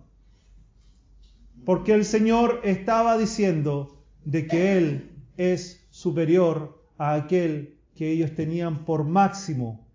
Porque 1.66 1.92
el 1.92 2.06
Señor 2.06 2.62
estaba 2.64 3.18
diciendo 3.18 4.02
de 4.24 4.46
que 4.46 4.78
Él 4.78 5.12
es 5.36 5.86
superior 5.90 6.82
a 6.98 7.14
aquel 7.14 7.78
que 7.94 8.10
ellos 8.10 8.34
tenían 8.34 8.84
por 8.84 9.04
máximo 9.04 9.86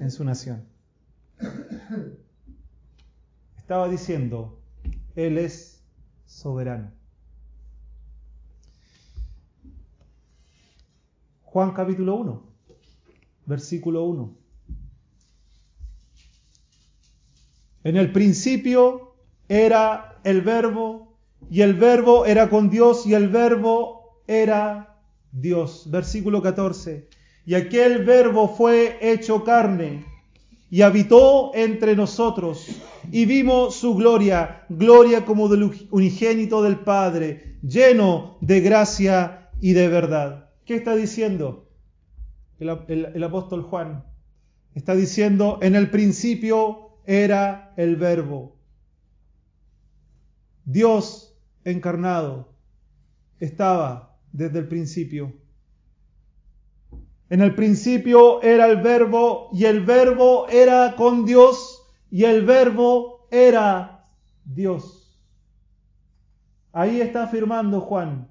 en 0.00 0.10
su 0.10 0.24
nación. 0.24 0.64
Estaba 3.56 3.88
diciendo, 3.88 4.60
Él 5.14 5.38
es 5.38 5.82
soberano. 6.26 6.92
Juan 11.42 11.72
capítulo 11.72 12.16
1, 12.16 12.42
versículo 13.46 14.04
1. 14.04 14.36
En 17.84 17.96
el 17.96 18.10
principio 18.12 19.14
era 19.48 20.18
el 20.24 20.40
verbo 20.40 21.16
y 21.50 21.60
el 21.60 21.74
verbo 21.74 22.26
era 22.26 22.48
con 22.48 22.70
Dios 22.70 23.06
y 23.06 23.14
el 23.14 23.28
verbo 23.28 24.03
era 24.26 24.98
Dios. 25.32 25.88
Versículo 25.90 26.42
14. 26.42 27.08
Y 27.46 27.54
aquel 27.54 28.04
verbo 28.04 28.48
fue 28.48 28.98
hecho 29.00 29.44
carne 29.44 30.04
y 30.70 30.82
habitó 30.82 31.52
entre 31.54 31.94
nosotros 31.94 32.66
y 33.12 33.26
vimos 33.26 33.76
su 33.76 33.94
gloria, 33.94 34.64
gloria 34.68 35.24
como 35.24 35.48
del 35.48 35.70
unigénito 35.90 36.62
del 36.62 36.80
Padre, 36.80 37.58
lleno 37.62 38.38
de 38.40 38.60
gracia 38.60 39.50
y 39.60 39.72
de 39.74 39.88
verdad. 39.88 40.50
¿Qué 40.64 40.74
está 40.76 40.96
diciendo 40.96 41.68
el, 42.58 42.70
el 43.14 43.22
apóstol 43.22 43.62
Juan? 43.62 44.04
Está 44.74 44.94
diciendo, 44.94 45.58
en 45.62 45.76
el 45.76 45.90
principio 45.90 46.98
era 47.04 47.72
el 47.76 47.96
verbo. 47.96 48.56
Dios 50.64 51.36
encarnado 51.64 52.54
estaba 53.38 54.13
desde 54.34 54.58
el 54.58 54.68
principio. 54.68 55.32
En 57.30 57.40
el 57.40 57.54
principio 57.54 58.42
era 58.42 58.66
el 58.66 58.82
verbo 58.82 59.48
y 59.52 59.64
el 59.64 59.86
verbo 59.86 60.48
era 60.48 60.96
con 60.96 61.24
Dios 61.24 61.86
y 62.10 62.24
el 62.24 62.44
verbo 62.44 63.26
era 63.30 64.06
Dios. 64.44 65.18
Ahí 66.72 67.00
está 67.00 67.22
afirmando 67.22 67.80
Juan, 67.80 68.28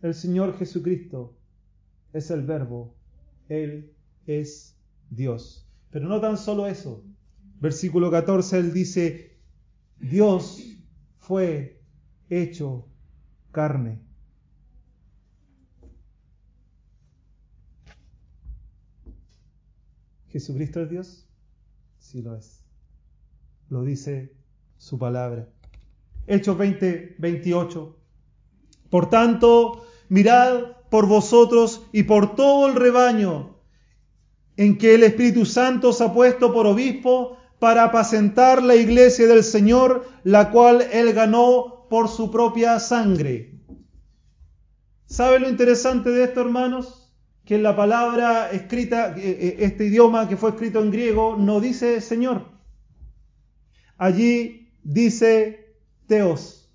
el 0.00 0.14
Señor 0.14 0.56
Jesucristo 0.56 1.36
es 2.12 2.30
el 2.30 2.42
verbo, 2.42 2.94
Él 3.48 3.92
es 4.26 4.78
Dios. 5.10 5.68
Pero 5.90 6.08
no 6.08 6.20
tan 6.20 6.38
solo 6.38 6.68
eso, 6.68 7.02
Versículo 7.58 8.10
14, 8.10 8.58
él 8.58 8.72
dice, 8.72 9.38
Dios 9.98 10.62
fue 11.18 11.82
hecho 12.28 12.86
carne. 13.50 14.05
¿Jesucristo 20.36 20.82
es 20.82 20.90
Dios? 20.90 21.26
Sí 21.98 22.20
lo 22.20 22.36
es. 22.36 22.62
Lo 23.70 23.84
dice 23.84 24.36
su 24.76 24.98
palabra. 24.98 25.48
Hechos 26.26 26.58
20, 26.58 27.16
28. 27.18 27.96
Por 28.90 29.08
tanto, 29.08 29.86
mirad 30.10 30.60
por 30.90 31.06
vosotros 31.06 31.86
y 31.90 32.02
por 32.02 32.36
todo 32.36 32.68
el 32.68 32.74
rebaño 32.74 33.56
en 34.58 34.76
que 34.76 34.96
el 34.96 35.04
Espíritu 35.04 35.46
Santo 35.46 35.94
se 35.94 36.04
ha 36.04 36.12
puesto 36.12 36.52
por 36.52 36.66
obispo 36.66 37.38
para 37.58 37.84
apacentar 37.84 38.62
la 38.62 38.76
iglesia 38.76 39.26
del 39.26 39.42
Señor, 39.42 40.06
la 40.22 40.50
cual 40.50 40.82
él 40.92 41.14
ganó 41.14 41.86
por 41.88 42.08
su 42.08 42.30
propia 42.30 42.78
sangre. 42.78 43.58
¿Sabe 45.06 45.40
lo 45.40 45.48
interesante 45.48 46.10
de 46.10 46.24
esto, 46.24 46.42
hermanos? 46.42 47.05
Que 47.46 47.54
en 47.54 47.62
la 47.62 47.74
palabra 47.74 48.50
escrita, 48.50 49.14
eh, 49.16 49.22
eh, 49.24 49.56
este 49.60 49.86
idioma 49.86 50.28
que 50.28 50.36
fue 50.36 50.50
escrito 50.50 50.82
en 50.82 50.90
griego, 50.90 51.36
no 51.38 51.60
dice 51.60 52.00
Señor. 52.02 52.48
Allí 53.96 54.72
dice 54.82 55.76
Teos. 56.06 56.68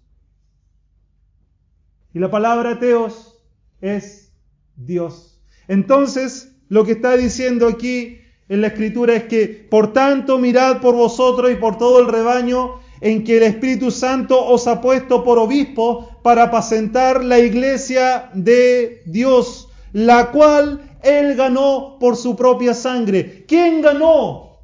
Y 2.13 2.19
la 2.19 2.31
palabra 2.31 2.79
Teos 2.79 3.37
es 3.81 4.33
Dios. 4.75 5.41
Entonces, 5.67 6.55
lo 6.69 6.85
que 6.85 6.93
está 6.93 7.15
diciendo 7.17 7.67
aquí 7.67 8.19
en 8.49 8.61
la 8.61 8.67
escritura 8.67 9.15
es 9.15 9.23
que, 9.25 9.47
por 9.47 9.93
tanto, 9.93 10.37
mirad 10.37 10.81
por 10.81 10.95
vosotros 10.95 11.51
y 11.51 11.55
por 11.55 11.77
todo 11.77 11.99
el 11.99 12.07
rebaño 12.07 12.79
en 13.01 13.23
que 13.23 13.37
el 13.37 13.43
Espíritu 13.43 13.91
Santo 13.91 14.45
os 14.45 14.67
ha 14.67 14.81
puesto 14.81 15.23
por 15.23 15.39
obispo 15.39 16.21
para 16.21 16.43
apacentar 16.43 17.23
la 17.23 17.39
iglesia 17.39 18.29
de 18.33 19.01
Dios, 19.05 19.69
la 19.93 20.31
cual 20.31 20.81
él 21.03 21.35
ganó 21.35 21.97
por 21.99 22.15
su 22.15 22.35
propia 22.35 22.73
sangre. 22.73 23.45
¿Quién 23.47 23.81
ganó? 23.81 24.59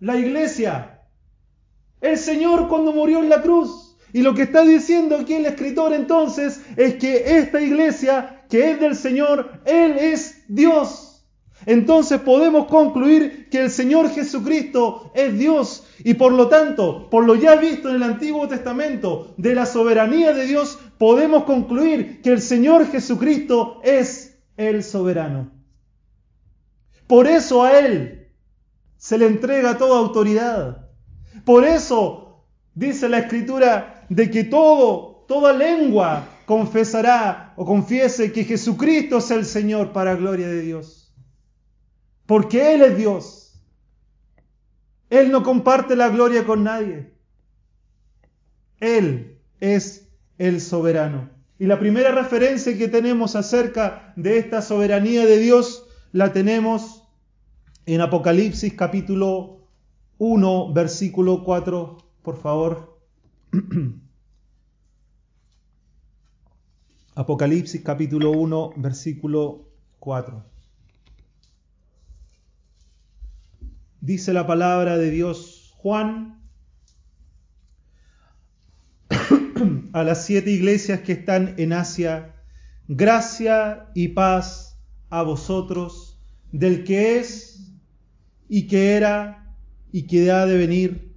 La 0.00 0.16
iglesia. 0.16 1.00
El 2.00 2.18
Señor 2.18 2.68
cuando 2.68 2.92
murió 2.92 3.20
en 3.20 3.28
la 3.28 3.42
cruz. 3.42 3.96
Y 4.12 4.22
lo 4.22 4.34
que 4.34 4.42
está 4.42 4.62
diciendo 4.62 5.16
aquí 5.16 5.34
el 5.34 5.46
escritor 5.46 5.92
entonces 5.92 6.60
es 6.76 6.94
que 6.94 7.38
esta 7.38 7.60
iglesia 7.60 8.44
que 8.48 8.70
es 8.70 8.80
del 8.80 8.96
Señor, 8.96 9.60
Él 9.64 9.96
es 9.98 10.44
Dios. 10.48 11.24
Entonces 11.64 12.20
podemos 12.20 12.66
concluir 12.66 13.48
que 13.50 13.60
el 13.60 13.70
Señor 13.70 14.10
Jesucristo 14.10 15.10
es 15.14 15.36
Dios 15.36 15.84
y 16.04 16.14
por 16.14 16.32
lo 16.32 16.48
tanto, 16.48 17.10
por 17.10 17.24
lo 17.24 17.34
ya 17.34 17.56
visto 17.56 17.88
en 17.88 17.96
el 17.96 18.02
Antiguo 18.04 18.46
Testamento 18.46 19.34
de 19.36 19.54
la 19.54 19.66
soberanía 19.66 20.32
de 20.32 20.46
Dios, 20.46 20.78
podemos 20.98 21.44
concluir 21.44 22.20
que 22.22 22.30
el 22.30 22.40
Señor 22.40 22.86
Jesucristo 22.86 23.80
es 23.82 24.25
el 24.56 24.82
soberano. 24.82 25.50
Por 27.06 27.26
eso 27.26 27.62
a 27.62 27.78
Él 27.78 28.28
se 28.96 29.18
le 29.18 29.26
entrega 29.26 29.78
toda 29.78 29.98
autoridad. 29.98 30.88
Por 31.44 31.64
eso 31.64 32.44
dice 32.74 33.08
la 33.08 33.18
Escritura 33.18 34.04
de 34.08 34.30
que 34.30 34.44
todo, 34.44 35.24
toda 35.28 35.52
lengua 35.52 36.28
confesará 36.46 37.54
o 37.56 37.64
confiese 37.64 38.32
que 38.32 38.44
Jesucristo 38.44 39.18
es 39.18 39.30
el 39.30 39.44
Señor 39.44 39.92
para 39.92 40.16
gloria 40.16 40.48
de 40.48 40.62
Dios. 40.62 41.14
Porque 42.26 42.74
Él 42.74 42.82
es 42.82 42.96
Dios. 42.96 43.62
Él 45.10 45.30
no 45.30 45.42
comparte 45.42 45.94
la 45.94 46.08
gloria 46.08 46.44
con 46.44 46.64
nadie. 46.64 47.12
Él 48.80 49.40
es 49.60 50.08
el 50.38 50.60
soberano. 50.60 51.35
Y 51.58 51.66
la 51.66 51.78
primera 51.78 52.12
referencia 52.12 52.76
que 52.76 52.88
tenemos 52.88 53.34
acerca 53.34 54.12
de 54.16 54.38
esta 54.38 54.60
soberanía 54.62 55.24
de 55.24 55.38
Dios 55.38 55.86
la 56.12 56.32
tenemos 56.32 57.04
en 57.86 58.00
Apocalipsis 58.00 58.74
capítulo 58.74 59.68
1, 60.18 60.72
versículo 60.72 61.44
4, 61.44 61.98
por 62.22 62.36
favor. 62.36 63.00
Apocalipsis 67.14 67.82
capítulo 67.82 68.32
1, 68.32 68.74
versículo 68.76 69.70
4. 70.00 70.56
dice 74.06 74.32
la 74.32 74.46
palabra 74.46 74.96
de 74.96 75.10
Dios, 75.10 75.74
Juan, 75.78 76.35
a 79.92 80.02
las 80.02 80.24
siete 80.24 80.50
iglesias 80.50 81.00
que 81.00 81.12
están 81.12 81.54
en 81.58 81.72
Asia, 81.72 82.34
gracia 82.88 83.88
y 83.94 84.08
paz 84.08 84.78
a 85.08 85.22
vosotros, 85.22 86.20
del 86.52 86.84
que 86.84 87.18
es 87.18 87.72
y 88.48 88.66
que 88.66 88.92
era 88.92 89.54
y 89.92 90.06
que 90.06 90.30
ha 90.30 90.46
de 90.46 90.58
venir, 90.58 91.14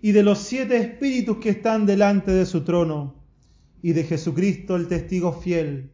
y 0.00 0.12
de 0.12 0.22
los 0.22 0.38
siete 0.38 0.76
espíritus 0.78 1.38
que 1.38 1.50
están 1.50 1.86
delante 1.86 2.32
de 2.32 2.46
su 2.46 2.64
trono, 2.64 3.22
y 3.82 3.92
de 3.92 4.04
Jesucristo 4.04 4.76
el 4.76 4.88
testigo 4.88 5.32
fiel, 5.32 5.92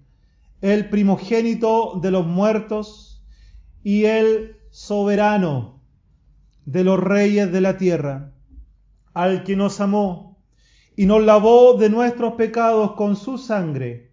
el 0.60 0.88
primogénito 0.90 1.98
de 2.00 2.10
los 2.10 2.26
muertos 2.26 3.24
y 3.82 4.04
el 4.04 4.56
soberano 4.70 5.82
de 6.66 6.84
los 6.84 7.00
reyes 7.00 7.50
de 7.50 7.60
la 7.60 7.76
tierra, 7.76 8.32
al 9.12 9.42
que 9.42 9.56
nos 9.56 9.80
amó 9.80 10.29
y 11.00 11.06
nos 11.06 11.24
lavó 11.24 11.78
de 11.78 11.88
nuestros 11.88 12.34
pecados 12.34 12.92
con 12.92 13.16
su 13.16 13.38
sangre, 13.38 14.10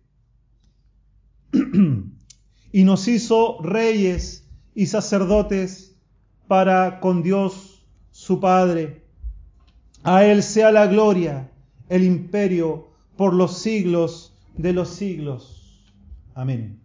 y 2.71 2.83
nos 2.85 3.09
hizo 3.09 3.61
reyes 3.61 4.47
y 4.73 4.85
sacerdotes 4.85 5.97
para 6.47 7.01
con 7.01 7.23
Dios 7.23 7.85
su 8.11 8.39
Padre. 8.39 9.03
A 10.03 10.23
Él 10.23 10.41
sea 10.41 10.71
la 10.71 10.87
gloria, 10.87 11.51
el 11.89 12.05
imperio 12.05 12.87
por 13.17 13.33
los 13.33 13.57
siglos 13.57 14.33
de 14.55 14.71
los 14.71 14.87
siglos. 14.87 15.83
Amén. 16.35 16.79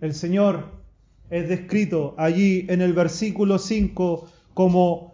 El 0.00 0.14
Señor 0.14 0.80
es 1.28 1.48
descrito 1.48 2.14
allí 2.18 2.66
en 2.68 2.82
el 2.82 2.92
versículo 2.92 3.58
5 3.58 4.28
como 4.54 5.07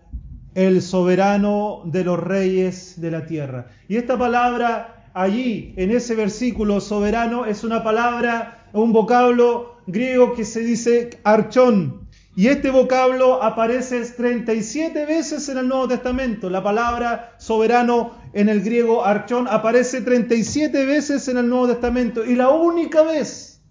el 0.55 0.83
soberano 0.83 1.83
de 1.85 2.05
los 2.05 2.19
reyes 2.19 3.01
de 3.01 3.11
la 3.11 3.27
tierra. 3.27 3.67
Y 3.89 3.97
esta 3.97 4.17
palabra 4.17 5.11
allí, 5.15 5.75
en 5.77 5.91
ese 5.91 6.15
versículo 6.15 6.81
soberano, 6.81 7.47
es 7.47 7.65
una 7.65 7.83
palabra, 7.83 8.69
un 8.73 8.93
vocablo 8.93 9.77
griego 9.87 10.35
que 10.35 10.45
se 10.45 10.61
dice 10.61 11.11
archón. 11.25 12.09
Y 12.37 12.49
este 12.49 12.71
vocablo 12.71 13.43
aparece 13.43 14.05
37 14.05 15.07
veces 15.07 15.49
en 15.49 15.59
el 15.59 15.69
Nuevo 15.69 15.87
Testamento. 15.87 16.51
La 16.51 16.65
palabra 16.65 17.37
soberano 17.39 18.13
en 18.33 18.49
el 18.49 18.61
griego 18.61 19.05
archón 19.05 19.47
aparece 19.49 20.01
37 20.01 20.85
veces 20.85 21.29
en 21.29 21.39
el 21.39 21.49
Nuevo 21.49 21.69
Testamento. 21.69 22.25
Y 22.25 22.35
la 22.35 22.49
única 22.49 23.03
vez, 23.03 23.63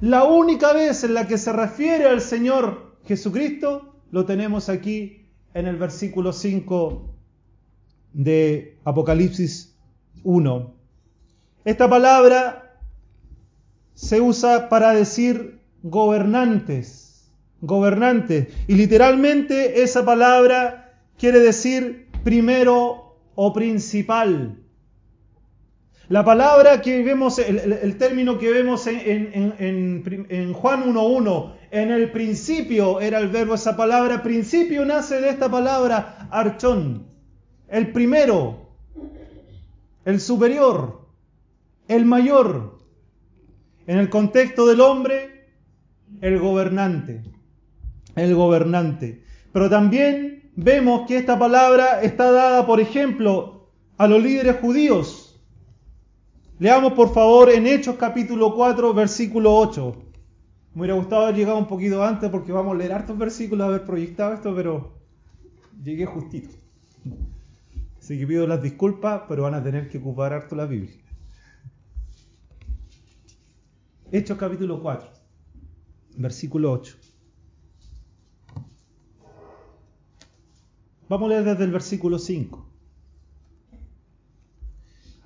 la 0.00 0.24
única 0.24 0.74
vez 0.74 1.04
en 1.04 1.14
la 1.14 1.26
que 1.26 1.38
se 1.38 1.52
refiere 1.52 2.04
al 2.04 2.20
Señor 2.20 2.98
Jesucristo, 3.06 3.94
lo 4.10 4.26
tenemos 4.26 4.68
aquí 4.68 5.25
en 5.56 5.66
el 5.66 5.76
versículo 5.76 6.34
5 6.34 7.14
de 8.12 8.76
Apocalipsis 8.84 9.74
1. 10.22 10.74
Esta 11.64 11.88
palabra 11.88 12.78
se 13.94 14.20
usa 14.20 14.68
para 14.68 14.92
decir 14.92 15.58
gobernantes, 15.82 17.32
gobernantes. 17.62 18.48
Y 18.68 18.74
literalmente 18.74 19.82
esa 19.82 20.04
palabra 20.04 21.00
quiere 21.18 21.40
decir 21.40 22.10
primero 22.22 23.16
o 23.34 23.52
principal. 23.54 24.58
La 26.08 26.22
palabra 26.22 26.82
que 26.82 27.02
vemos, 27.02 27.38
el, 27.38 27.96
término 27.96 28.38
que 28.38 28.50
vemos 28.50 28.86
en, 28.86 29.54
en 29.58 30.52
Juan 30.52 30.94
1.1, 30.94 31.55
en 31.70 31.90
el 31.90 32.10
principio 32.10 33.00
era 33.00 33.18
el 33.18 33.28
verbo, 33.28 33.54
esa 33.54 33.76
palabra, 33.76 34.22
principio 34.22 34.84
nace 34.84 35.20
de 35.20 35.30
esta 35.30 35.50
palabra 35.50 36.28
archón, 36.30 37.06
el 37.68 37.92
primero, 37.92 38.70
el 40.04 40.20
superior, 40.20 41.06
el 41.88 42.04
mayor. 42.04 42.78
En 43.86 43.98
el 43.98 44.10
contexto 44.10 44.66
del 44.66 44.80
hombre, 44.80 45.48
el 46.20 46.38
gobernante, 46.38 47.22
el 48.16 48.34
gobernante. 48.34 49.22
Pero 49.52 49.70
también 49.70 50.50
vemos 50.56 51.06
que 51.06 51.16
esta 51.16 51.38
palabra 51.38 52.02
está 52.02 52.32
dada, 52.32 52.66
por 52.66 52.80
ejemplo, 52.80 53.68
a 53.96 54.08
los 54.08 54.22
líderes 54.22 54.56
judíos. 54.56 55.40
Leamos 56.58 56.94
por 56.94 57.12
favor 57.12 57.50
en 57.50 57.66
Hechos 57.66 57.96
capítulo 57.96 58.54
4, 58.54 58.94
versículo 58.94 59.54
8. 59.54 60.05
Me 60.76 60.82
hubiera 60.82 60.94
gustado 60.96 61.22
haber 61.22 61.36
llegado 61.36 61.56
un 61.56 61.66
poquito 61.66 62.04
antes 62.04 62.28
porque 62.28 62.52
vamos 62.52 62.74
a 62.74 62.76
leer 62.76 62.92
hartos 62.92 63.16
versículos, 63.16 63.66
haber 63.66 63.86
proyectado 63.86 64.34
esto, 64.34 64.54
pero 64.54 64.92
llegué 65.82 66.04
justito. 66.04 66.50
Así 67.98 68.18
que 68.18 68.26
pido 68.26 68.46
las 68.46 68.62
disculpas, 68.62 69.22
pero 69.26 69.44
van 69.44 69.54
a 69.54 69.62
tener 69.62 69.88
que 69.88 69.96
ocupar 69.96 70.34
harto 70.34 70.54
la 70.54 70.66
Biblia. 70.66 70.94
Hechos 74.12 74.36
capítulo 74.36 74.82
4, 74.82 75.08
versículo 76.18 76.72
8. 76.72 76.94
Vamos 81.08 81.26
a 81.26 81.28
leer 81.30 81.44
desde 81.44 81.64
el 81.64 81.72
versículo 81.72 82.18
5. 82.18 82.65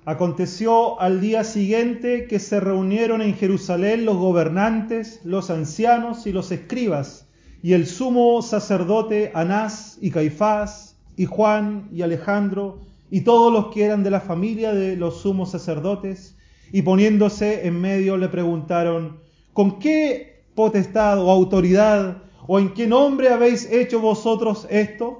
Aconteció 0.03 0.99
al 0.99 1.21
día 1.21 1.43
siguiente 1.43 2.25
que 2.25 2.39
se 2.39 2.59
reunieron 2.59 3.21
en 3.21 3.35
Jerusalén 3.35 4.03
los 4.03 4.17
gobernantes, 4.17 5.21
los 5.23 5.51
ancianos 5.51 6.25
y 6.25 6.31
los 6.31 6.51
escribas, 6.51 7.27
y 7.61 7.73
el 7.73 7.85
sumo 7.85 8.41
sacerdote 8.41 9.31
Anás 9.35 9.99
y 10.01 10.09
Caifás, 10.09 10.95
y 11.15 11.25
Juan 11.25 11.87
y 11.93 12.01
Alejandro, 12.01 12.79
y 13.11 13.21
todos 13.21 13.53
los 13.53 13.67
que 13.71 13.83
eran 13.83 14.01
de 14.01 14.09
la 14.09 14.21
familia 14.21 14.73
de 14.73 14.95
los 14.95 15.21
sumos 15.21 15.51
sacerdotes, 15.51 16.35
y 16.71 16.81
poniéndose 16.81 17.67
en 17.67 17.79
medio 17.79 18.17
le 18.17 18.29
preguntaron, 18.29 19.19
¿con 19.53 19.77
qué 19.77 20.45
potestad 20.55 21.19
o 21.19 21.29
autoridad 21.29 22.23
o 22.47 22.57
en 22.57 22.73
qué 22.73 22.87
nombre 22.87 23.29
habéis 23.29 23.71
hecho 23.71 23.99
vosotros 23.99 24.65
esto? 24.71 25.19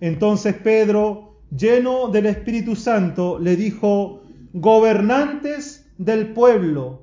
Entonces 0.00 0.56
Pedro, 0.56 1.31
lleno 1.56 2.08
del 2.08 2.26
Espíritu 2.26 2.76
Santo, 2.76 3.38
le 3.38 3.56
dijo, 3.56 4.22
gobernantes 4.52 5.86
del 5.98 6.32
pueblo 6.32 7.02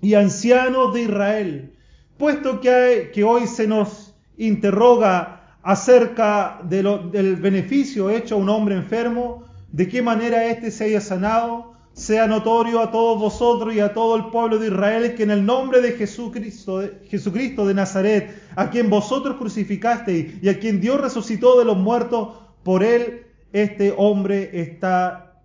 y 0.00 0.14
ancianos 0.14 0.92
de 0.92 1.02
Israel, 1.02 1.72
puesto 2.18 2.60
que, 2.60 3.24
hoy 3.24 3.46
se 3.46 3.66
nos 3.66 4.14
interroga 4.36 5.56
acerca 5.62 6.60
del 6.64 7.36
beneficio 7.36 8.10
hecho 8.10 8.34
a 8.34 8.38
un 8.38 8.48
hombre 8.48 8.74
enfermo, 8.74 9.44
de 9.70 9.88
qué 9.88 10.02
manera 10.02 10.46
éste 10.46 10.70
se 10.70 10.84
haya 10.84 11.00
sanado, 11.00 11.72
sea 11.92 12.26
notorio 12.26 12.80
a 12.80 12.90
todos 12.90 13.20
vosotros 13.20 13.74
y 13.74 13.80
a 13.80 13.92
todo 13.92 14.16
el 14.16 14.26
pueblo 14.26 14.58
de 14.58 14.68
Israel 14.68 15.14
que 15.14 15.22
en 15.22 15.30
el 15.30 15.44
nombre 15.44 15.80
de 15.80 15.92
Jesucristo, 15.92 16.82
Jesucristo 17.04 17.66
de 17.66 17.74
Nazaret, 17.74 18.34
a 18.56 18.70
quien 18.70 18.88
vosotros 18.88 19.36
crucificasteis 19.36 20.42
y 20.42 20.48
a 20.48 20.58
quien 20.58 20.80
Dios 20.80 21.00
resucitó 21.00 21.58
de 21.58 21.66
los 21.66 21.76
muertos, 21.76 22.41
por 22.62 22.82
él 22.82 23.26
este 23.52 23.94
hombre 23.96 24.60
está 24.60 25.42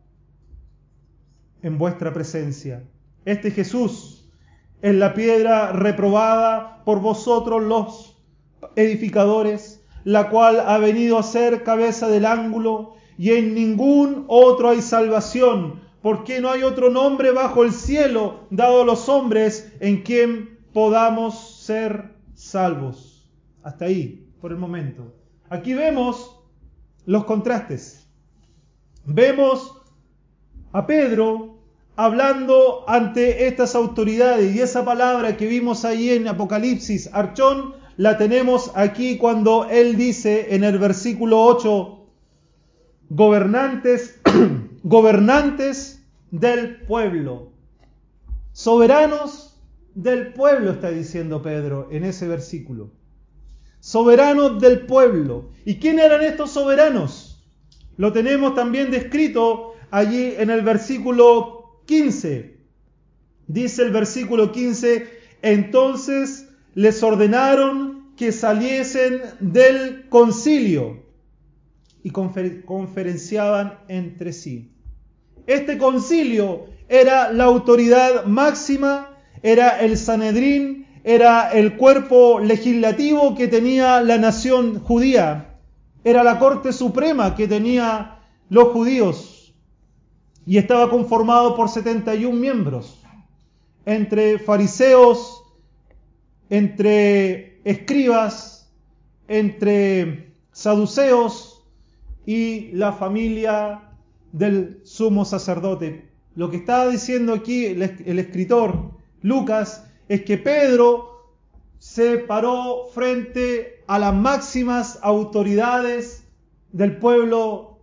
en 1.62 1.77
vuestra 1.77 2.13
presencia. 2.13 2.84
Este 3.25 3.51
Jesús 3.51 4.30
es 4.82 4.95
la 4.95 5.13
piedra 5.13 5.73
reprobada 5.73 6.84
por 6.86 7.01
vosotros 7.01 7.63
los 7.63 8.17
edificadores, 8.75 9.84
la 10.03 10.30
cual 10.30 10.62
ha 10.62 10.77
venido 10.77 11.17
a 11.17 11.23
ser 11.23 11.63
cabeza 11.63 12.08
del 12.08 12.25
ángulo, 12.25 12.93
y 13.17 13.32
en 13.32 13.56
ningún 13.56 14.25
otro 14.27 14.69
hay 14.69 14.82
salvación, 14.82 15.82
porque 16.01 16.39
no 16.39 16.51
hay 16.51 16.63
otro 16.63 16.89
nombre 16.89 17.32
bajo 17.32 17.63
el 17.63 17.73
cielo 17.73 18.41
dado 18.51 18.84
a 18.84 18.86
los 18.86 19.10
hombres 19.10 19.73
en 19.80 20.03
quien 20.03 20.60
podamos 20.71 21.58
ser 21.63 22.13
salvos. 22.36 23.27
Hasta 23.63 23.86
ahí, 23.86 24.30
por 24.39 24.51
el 24.51 24.58
momento. 24.58 25.15
Aquí 25.49 25.73
vemos 25.73 26.37
los 27.07 27.23
contrastes. 27.23 28.05
Vemos 29.05 29.81
a 30.73 30.85
Pedro 30.85 31.57
hablando 31.95 32.83
ante 32.87 33.47
estas 33.47 33.75
autoridades 33.75 34.53
y 34.53 34.59
esa 34.59 34.83
palabra 34.83 35.37
que 35.37 35.47
vimos 35.47 35.85
ahí 35.85 36.09
en 36.09 36.27
Apocalipsis, 36.27 37.09
Archón, 37.13 37.75
la 37.95 38.17
tenemos 38.17 38.71
aquí 38.75 39.17
cuando 39.17 39.67
él 39.69 39.95
dice 39.95 40.53
en 40.53 40.65
el 40.65 40.77
versículo 40.77 41.41
8, 41.43 42.05
gobernantes, 43.09 44.19
gobernantes 44.83 46.05
del 46.29 46.81
pueblo, 46.81 47.53
soberanos 48.51 49.57
del 49.95 50.33
pueblo, 50.33 50.71
está 50.71 50.91
diciendo 50.91 51.41
Pedro 51.41 51.87
en 51.89 52.03
ese 52.03 52.27
versículo 52.27 52.96
soberanos 53.79 54.61
del 54.61 54.85
pueblo. 54.85 55.51
¿Y 55.65 55.75
quién 55.75 55.99
eran 55.99 56.21
estos 56.21 56.51
soberanos? 56.51 57.45
Lo 57.97 58.13
tenemos 58.13 58.55
también 58.55 58.91
descrito 58.91 59.73
allí 59.91 60.33
en 60.37 60.49
el 60.49 60.61
versículo 60.61 61.81
15. 61.85 62.57
Dice 63.47 63.83
el 63.83 63.91
versículo 63.91 64.51
15, 64.51 65.07
entonces 65.41 66.49
les 66.75 67.01
ordenaron 67.01 68.13
que 68.15 68.31
saliesen 68.31 69.21
del 69.39 70.09
concilio 70.09 71.03
y 72.03 72.09
conferenciaban 72.09 73.79
entre 73.87 74.33
sí. 74.33 74.71
Este 75.45 75.77
concilio 75.77 76.65
era 76.89 77.31
la 77.31 77.45
autoridad 77.45 78.25
máxima, 78.25 79.17
era 79.43 79.79
el 79.79 79.97
Sanedrín, 79.97 80.87
era 81.07 81.51
el 81.51 81.77
cuerpo 81.77 82.41
legislativo 82.41 83.33
que 83.33 83.47
tenía 83.47 84.01
la 84.01 84.17
nación 84.17 84.81
judía, 84.81 85.55
era 86.03 86.21
la 86.21 86.37
corte 86.37 86.73
suprema 86.73 87.33
que 87.33 87.47
tenía 87.47 88.19
los 88.49 88.73
judíos. 88.73 89.55
Y 90.45 90.57
estaba 90.57 90.89
conformado 90.89 91.55
por 91.55 91.69
71 91.69 92.37
miembros, 92.37 93.01
entre 93.85 94.37
fariseos, 94.37 95.43
entre 96.49 97.61
escribas, 97.63 98.69
entre 99.29 100.33
saduceos 100.51 101.63
y 102.25 102.73
la 102.73 102.91
familia 102.91 103.91
del 104.33 104.81
sumo 104.83 105.23
sacerdote. 105.23 106.09
Lo 106.35 106.49
que 106.49 106.57
estaba 106.57 106.89
diciendo 106.89 107.33
aquí 107.33 107.65
el, 107.65 107.81
el 107.81 108.19
escritor 108.19 108.91
Lucas 109.21 109.87
es 110.07 110.23
que 110.23 110.37
Pedro 110.37 111.17
se 111.79 112.17
paró 112.17 112.87
frente 112.93 113.83
a 113.87 113.99
las 113.99 114.13
máximas 114.13 114.99
autoridades 115.01 116.23
del 116.71 116.97
pueblo 116.97 117.79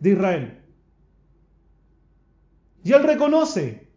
de 0.00 0.10
Israel. 0.10 0.60
Y 2.82 2.92
él 2.92 3.02
reconoce, 3.02 3.88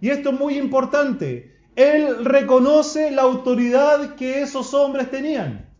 y 0.00 0.10
esto 0.10 0.30
es 0.30 0.38
muy 0.38 0.58
importante, 0.58 1.56
él 1.76 2.24
reconoce 2.24 3.10
la 3.10 3.22
autoridad 3.22 4.16
que 4.16 4.42
esos 4.42 4.74
hombres 4.74 5.10
tenían. 5.10 5.70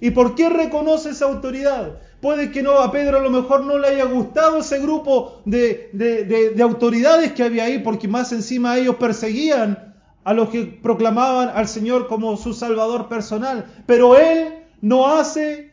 ¿Y 0.00 0.10
por 0.10 0.34
qué 0.34 0.48
reconoce 0.48 1.10
esa 1.10 1.26
autoridad? 1.26 2.00
Puede 2.20 2.50
que 2.50 2.62
no 2.62 2.72
a 2.78 2.92
Pedro 2.92 3.18
a 3.18 3.22
lo 3.22 3.30
mejor 3.30 3.64
no 3.64 3.78
le 3.78 3.88
haya 3.88 4.04
gustado 4.04 4.58
ese 4.58 4.78
grupo 4.78 5.42
de, 5.46 5.90
de 5.92 6.62
autoridades 6.62 7.32
que 7.32 7.42
había 7.42 7.64
ahí, 7.64 7.78
porque 7.78 8.08
más 8.08 8.32
encima 8.32 8.76
ellos 8.78 8.96
perseguían 8.96 9.89
a 10.24 10.34
los 10.34 10.50
que 10.50 10.64
proclamaban 10.64 11.50
al 11.54 11.68
Señor 11.68 12.06
como 12.06 12.36
su 12.36 12.52
Salvador 12.52 13.08
personal. 13.08 13.66
Pero 13.86 14.16
Él 14.16 14.64
no 14.80 15.06
hace 15.08 15.72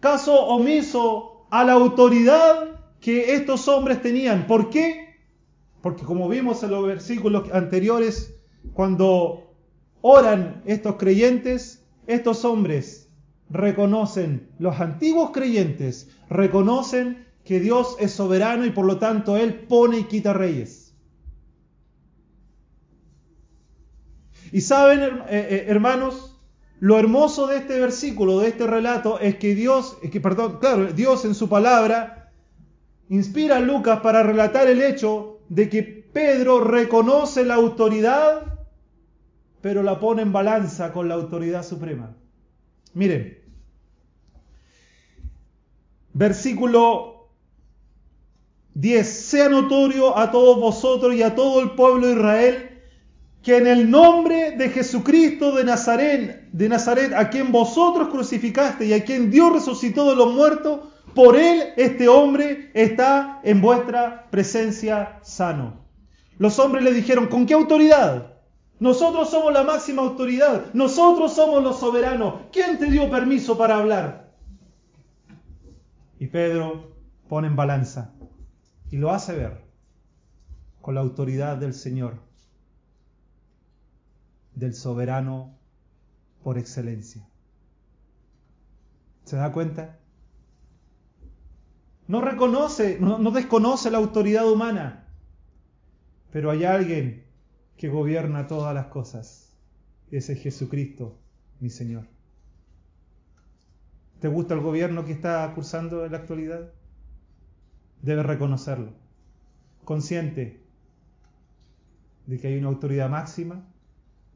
caso 0.00 0.46
omiso 0.46 1.46
a 1.50 1.64
la 1.64 1.72
autoridad 1.72 2.80
que 3.00 3.34
estos 3.34 3.68
hombres 3.68 4.02
tenían. 4.02 4.46
¿Por 4.46 4.70
qué? 4.70 5.16
Porque 5.82 6.04
como 6.04 6.28
vimos 6.28 6.62
en 6.62 6.70
los 6.70 6.86
versículos 6.86 7.50
anteriores, 7.52 8.34
cuando 8.72 9.54
oran 10.00 10.62
estos 10.66 10.96
creyentes, 10.96 11.84
estos 12.06 12.44
hombres 12.44 13.08
reconocen, 13.48 14.48
los 14.58 14.80
antiguos 14.80 15.30
creyentes 15.30 16.08
reconocen 16.28 17.26
que 17.44 17.60
Dios 17.60 17.96
es 18.00 18.12
soberano 18.12 18.66
y 18.66 18.70
por 18.70 18.84
lo 18.84 18.98
tanto 18.98 19.36
Él 19.36 19.54
pone 19.54 19.98
y 19.98 20.04
quita 20.04 20.32
reyes. 20.32 20.85
Y 24.52 24.60
saben, 24.60 25.00
eh, 25.00 25.18
eh, 25.28 25.64
hermanos, 25.68 26.36
lo 26.78 26.98
hermoso 26.98 27.46
de 27.46 27.58
este 27.58 27.78
versículo, 27.80 28.40
de 28.40 28.48
este 28.48 28.66
relato, 28.66 29.18
es 29.18 29.36
que 29.36 29.54
Dios, 29.54 29.96
es 30.02 30.10
que, 30.10 30.20
perdón, 30.20 30.58
claro, 30.60 30.92
Dios 30.92 31.24
en 31.24 31.34
su 31.34 31.48
palabra 31.48 32.30
inspira 33.08 33.56
a 33.56 33.60
Lucas 33.60 34.00
para 34.00 34.22
relatar 34.22 34.68
el 34.68 34.82
hecho 34.82 35.38
de 35.48 35.68
que 35.68 35.82
Pedro 35.82 36.60
reconoce 36.60 37.44
la 37.44 37.54
autoridad, 37.54 38.58
pero 39.60 39.82
la 39.82 39.98
pone 39.98 40.22
en 40.22 40.32
balanza 40.32 40.92
con 40.92 41.08
la 41.08 41.14
autoridad 41.14 41.64
suprema. 41.64 42.14
Miren, 42.94 43.38
versículo 46.12 47.28
10, 48.74 49.08
sea 49.08 49.48
notorio 49.48 50.16
a 50.16 50.30
todos 50.30 50.58
vosotros 50.58 51.14
y 51.14 51.22
a 51.22 51.34
todo 51.34 51.60
el 51.62 51.72
pueblo 51.72 52.06
de 52.06 52.12
Israel 52.14 52.75
que 53.46 53.58
en 53.58 53.68
el 53.68 53.88
nombre 53.88 54.56
de 54.56 54.70
Jesucristo 54.70 55.54
de 55.54 55.62
Nazaret, 55.62 56.50
de 56.50 56.68
Nazaret, 56.68 57.12
a 57.12 57.30
quien 57.30 57.52
vosotros 57.52 58.08
crucificaste 58.08 58.86
y 58.86 58.92
a 58.92 59.04
quien 59.04 59.30
Dios 59.30 59.52
resucitó 59.52 60.10
de 60.10 60.16
los 60.16 60.34
muertos, 60.34 60.80
por 61.14 61.36
él 61.36 61.62
este 61.76 62.08
hombre 62.08 62.72
está 62.74 63.40
en 63.44 63.60
vuestra 63.60 64.26
presencia 64.32 65.20
sano. 65.22 65.74
Los 66.38 66.58
hombres 66.58 66.82
le 66.82 66.92
dijeron, 66.92 67.28
¿con 67.28 67.46
qué 67.46 67.54
autoridad? 67.54 68.34
Nosotros 68.80 69.30
somos 69.30 69.52
la 69.52 69.62
máxima 69.62 70.02
autoridad, 70.02 70.74
nosotros 70.74 71.32
somos 71.32 71.62
los 71.62 71.78
soberanos. 71.78 72.46
¿Quién 72.50 72.80
te 72.80 72.86
dio 72.86 73.08
permiso 73.08 73.56
para 73.56 73.76
hablar? 73.76 74.32
Y 76.18 76.26
Pedro 76.26 76.96
pone 77.28 77.46
en 77.46 77.54
balanza 77.54 78.12
y 78.90 78.96
lo 78.96 79.12
hace 79.12 79.36
ver 79.36 79.62
con 80.80 80.96
la 80.96 81.00
autoridad 81.02 81.58
del 81.58 81.74
Señor 81.74 82.25
del 84.56 84.74
soberano 84.74 85.54
por 86.42 86.58
excelencia. 86.58 87.28
¿Se 89.24 89.36
da 89.36 89.52
cuenta? 89.52 89.98
No 92.08 92.20
reconoce, 92.20 92.98
no, 92.98 93.30
desconoce 93.30 93.90
la 93.90 93.98
autoridad 93.98 94.50
humana, 94.50 95.08
pero 96.32 96.50
hay 96.50 96.64
alguien 96.64 97.24
que 97.76 97.88
gobierna 97.88 98.46
todas 98.46 98.74
las 98.74 98.86
cosas. 98.86 99.52
Ese 100.10 100.32
es 100.32 100.42
Jesucristo, 100.42 101.18
mi 101.60 101.68
Señor. 101.68 102.04
¿Te 104.20 104.28
gusta 104.28 104.54
el 104.54 104.60
gobierno 104.60 105.04
que 105.04 105.12
está 105.12 105.52
cursando 105.54 106.04
en 106.06 106.12
la 106.12 106.18
actualidad? 106.18 106.72
Debes 108.02 108.24
reconocerlo. 108.24 108.92
Consciente 109.84 110.64
de 112.26 112.38
que 112.38 112.48
hay 112.48 112.58
una 112.58 112.68
autoridad 112.68 113.10
máxima 113.10 113.66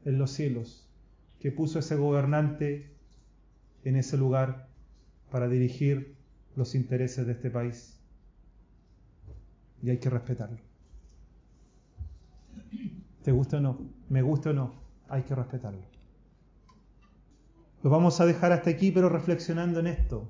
en 0.05 0.17
los 0.17 0.31
cielos, 0.31 0.87
que 1.39 1.51
puso 1.51 1.79
ese 1.79 1.95
gobernante 1.95 2.91
en 3.83 3.95
ese 3.95 4.17
lugar 4.17 4.67
para 5.31 5.47
dirigir 5.47 6.15
los 6.55 6.75
intereses 6.75 7.25
de 7.25 7.33
este 7.33 7.49
país. 7.49 7.99
Y 9.81 9.89
hay 9.89 9.97
que 9.97 10.09
respetarlo. 10.09 10.59
¿Te 13.23 13.31
gusta 13.31 13.57
o 13.57 13.61
no? 13.61 13.79
¿Me 14.09 14.21
gusta 14.21 14.51
o 14.51 14.53
no? 14.53 14.73
Hay 15.09 15.23
que 15.23 15.35
respetarlo. 15.35 15.81
Lo 17.83 17.89
vamos 17.89 18.19
a 18.19 18.25
dejar 18.25 18.51
hasta 18.51 18.69
aquí, 18.69 18.91
pero 18.91 19.09
reflexionando 19.09 19.79
en 19.79 19.87
esto. 19.87 20.27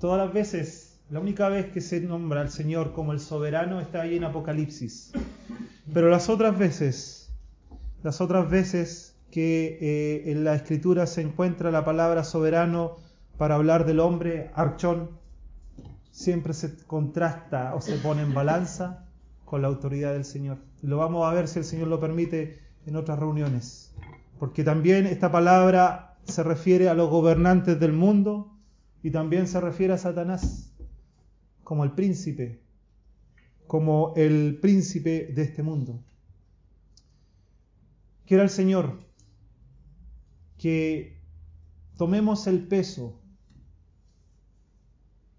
Todas 0.00 0.24
las 0.24 0.32
veces, 0.32 1.00
la 1.10 1.20
única 1.20 1.48
vez 1.48 1.66
que 1.72 1.80
se 1.80 2.00
nombra 2.00 2.40
al 2.40 2.50
Señor 2.50 2.92
como 2.92 3.12
el 3.12 3.20
soberano 3.20 3.80
está 3.80 4.02
ahí 4.02 4.16
en 4.16 4.24
Apocalipsis. 4.24 5.12
Pero 5.92 6.08
las 6.08 6.28
otras 6.28 6.58
veces 6.58 7.27
las 8.02 8.20
otras 8.20 8.50
veces 8.50 9.16
que 9.30 9.78
eh, 9.80 10.30
en 10.30 10.44
la 10.44 10.54
escritura 10.54 11.06
se 11.06 11.20
encuentra 11.20 11.70
la 11.70 11.84
palabra 11.84 12.24
soberano 12.24 12.96
para 13.36 13.56
hablar 13.56 13.86
del 13.86 14.00
hombre, 14.00 14.50
archón, 14.54 15.10
siempre 16.10 16.54
se 16.54 16.76
contrasta 16.86 17.74
o 17.74 17.80
se 17.80 17.96
pone 17.98 18.22
en 18.22 18.34
balanza 18.34 19.06
con 19.44 19.62
la 19.62 19.68
autoridad 19.68 20.12
del 20.12 20.24
Señor. 20.24 20.58
Lo 20.82 20.98
vamos 20.98 21.26
a 21.26 21.34
ver 21.34 21.48
si 21.48 21.58
el 21.58 21.64
Señor 21.64 21.88
lo 21.88 22.00
permite 22.00 22.58
en 22.86 22.96
otras 22.96 23.18
reuniones. 23.18 23.94
Porque 24.38 24.64
también 24.64 25.06
esta 25.06 25.30
palabra 25.30 26.16
se 26.24 26.42
refiere 26.42 26.88
a 26.88 26.94
los 26.94 27.10
gobernantes 27.10 27.78
del 27.78 27.92
mundo 27.92 28.52
y 29.02 29.10
también 29.10 29.46
se 29.46 29.60
refiere 29.60 29.94
a 29.94 29.98
Satanás 29.98 30.72
como 31.64 31.84
el 31.84 31.92
príncipe, 31.92 32.60
como 33.66 34.12
el 34.16 34.58
príncipe 34.60 35.32
de 35.34 35.42
este 35.42 35.62
mundo. 35.62 36.02
Quiera 38.28 38.42
el 38.42 38.50
Señor 38.50 38.98
que 40.58 41.18
tomemos 41.96 42.46
el 42.46 42.68
peso 42.68 43.22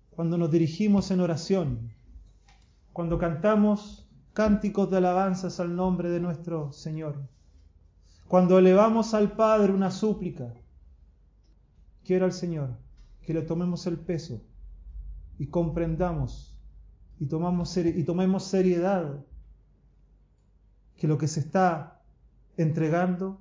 cuando 0.09 0.39
nos 0.39 0.49
dirigimos 0.49 1.11
en 1.11 1.19
oración, 1.19 1.93
cuando 2.91 3.19
cantamos 3.19 4.09
cánticos 4.33 4.89
de 4.89 4.97
alabanzas 4.97 5.59
al 5.59 5.75
nombre 5.75 6.09
de 6.09 6.19
nuestro 6.19 6.71
Señor, 6.71 7.29
cuando 8.27 8.57
elevamos 8.57 9.13
al 9.13 9.33
Padre 9.33 9.71
una 9.71 9.91
súplica. 9.91 10.55
Quiera 12.03 12.25
el 12.25 12.33
Señor 12.33 12.75
que 13.21 13.35
le 13.35 13.43
tomemos 13.43 13.85
el 13.85 13.99
peso 13.99 14.41
y 15.37 15.45
comprendamos 15.45 16.57
y, 17.19 17.25
y 17.25 18.03
tomemos 18.03 18.43
seriedad 18.45 19.23
que 20.97 21.07
lo 21.07 21.19
que 21.19 21.27
se 21.27 21.41
está 21.41 21.98
entregando 22.61 23.39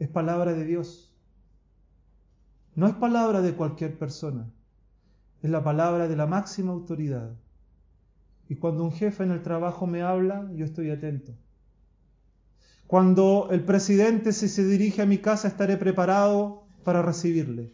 es 0.00 0.08
palabra 0.08 0.52
de 0.52 0.64
Dios. 0.64 1.14
No 2.74 2.88
es 2.88 2.94
palabra 2.94 3.42
de 3.42 3.54
cualquier 3.54 3.96
persona, 3.96 4.50
es 5.40 5.50
la 5.50 5.62
palabra 5.62 6.08
de 6.08 6.16
la 6.16 6.26
máxima 6.26 6.72
autoridad. 6.72 7.30
Y 8.48 8.56
cuando 8.56 8.82
un 8.82 8.92
jefe 8.92 9.22
en 9.22 9.30
el 9.30 9.42
trabajo 9.42 9.86
me 9.86 10.02
habla, 10.02 10.50
yo 10.54 10.64
estoy 10.64 10.90
atento. 10.90 11.32
Cuando 12.88 13.48
el 13.52 13.64
presidente 13.64 14.32
si 14.32 14.48
se 14.48 14.64
dirige 14.64 15.02
a 15.02 15.06
mi 15.06 15.18
casa, 15.18 15.46
estaré 15.46 15.76
preparado 15.76 16.64
para 16.82 17.02
recibirle. 17.02 17.72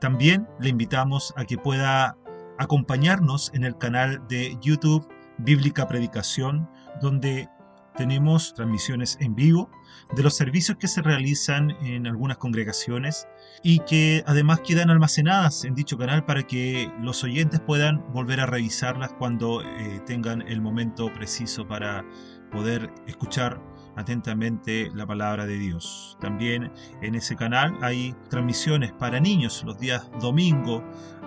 También 0.00 0.48
le 0.60 0.70
invitamos 0.70 1.32
a 1.36 1.44
que 1.44 1.56
pueda 1.56 2.16
acompañarnos 2.58 3.52
en 3.54 3.62
el 3.64 3.78
canal 3.78 4.26
de 4.28 4.58
YouTube 4.60 5.08
Bíblica 5.38 5.86
Predicación, 5.88 6.68
donde 7.00 7.48
tenemos 7.96 8.54
transmisiones 8.54 9.16
en 9.20 9.34
vivo 9.34 9.70
de 10.14 10.22
los 10.22 10.36
servicios 10.36 10.78
que 10.78 10.88
se 10.88 11.02
realizan 11.02 11.70
en 11.82 12.06
algunas 12.06 12.38
congregaciones 12.38 13.28
y 13.62 13.78
que 13.80 14.22
además 14.26 14.60
quedan 14.60 14.90
almacenadas 14.90 15.64
en 15.64 15.74
dicho 15.74 15.96
canal 15.96 16.24
para 16.24 16.42
que 16.42 16.90
los 17.00 17.22
oyentes 17.22 17.60
puedan 17.60 18.04
volver 18.12 18.40
a 18.40 18.46
revisarlas 18.46 19.12
cuando 19.14 19.62
eh, 19.62 20.00
tengan 20.06 20.42
el 20.42 20.60
momento 20.60 21.12
preciso 21.12 21.66
para 21.66 22.04
poder 22.50 22.92
escuchar 23.06 23.60
atentamente 23.96 24.90
la 24.94 25.06
palabra 25.06 25.46
de 25.46 25.56
Dios. 25.56 26.18
También 26.20 26.72
en 27.00 27.14
ese 27.14 27.36
canal 27.36 27.76
hay 27.80 28.14
transmisiones 28.28 28.92
para 28.92 29.20
niños 29.20 29.62
los 29.64 29.78
días 29.78 30.10
domingo 30.20 30.82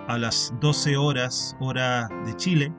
a 0.06 0.18
las 0.18 0.52
12 0.60 0.96
horas 0.96 1.56
hora 1.60 2.08
de 2.26 2.36
Chile 2.36 2.72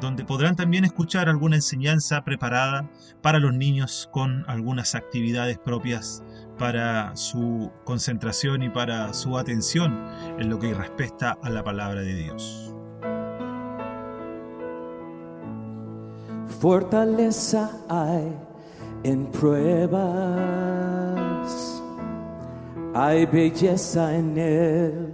donde 0.00 0.24
podrán 0.24 0.56
también 0.56 0.84
escuchar 0.84 1.28
alguna 1.28 1.56
enseñanza 1.56 2.24
preparada 2.24 2.88
para 3.22 3.38
los 3.38 3.54
niños 3.54 4.08
con 4.12 4.44
algunas 4.48 4.94
actividades 4.94 5.58
propias 5.58 6.22
para 6.58 7.14
su 7.16 7.70
concentración 7.84 8.62
y 8.62 8.68
para 8.68 9.12
su 9.14 9.38
atención 9.38 10.04
en 10.38 10.48
lo 10.48 10.58
que 10.58 10.74
respecta 10.74 11.36
a 11.42 11.50
la 11.50 11.62
palabra 11.62 12.00
de 12.00 12.14
Dios. 12.14 12.74
Fortaleza 16.60 17.70
hay 17.88 18.32
en 19.04 19.26
pruebas, 19.26 20.02
hay 22.94 23.26
belleza 23.26 24.16
en 24.16 24.36
el 24.38 25.12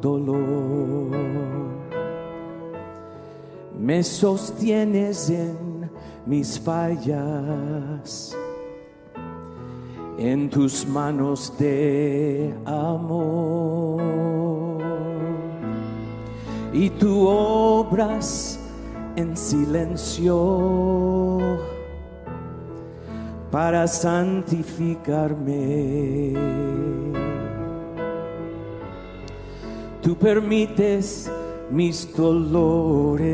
dolor 0.00 1.75
me 3.78 4.02
sostienes 4.02 5.30
en 5.30 5.88
mis 6.24 6.58
fallas, 6.58 8.34
en 10.18 10.50
tus 10.50 10.86
manos 10.86 11.52
de 11.58 12.54
amor. 12.64 14.02
Y 16.72 16.90
tú 16.90 17.26
obras 17.26 18.58
en 19.16 19.36
silencio 19.36 20.32
para 23.50 23.86
santificarme. 23.86 26.32
Tú 30.02 30.16
permites 30.16 31.30
mis 31.70 32.14
dolores 32.16 33.26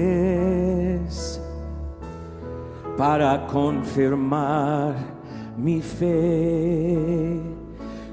para 2.97 3.47
confirmar 3.47 4.95
mi 5.57 5.81
fe. 5.81 7.40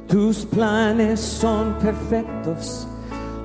Tus 0.08 0.46
planes 0.46 1.20
son 1.20 1.76
perfectos, 1.80 2.88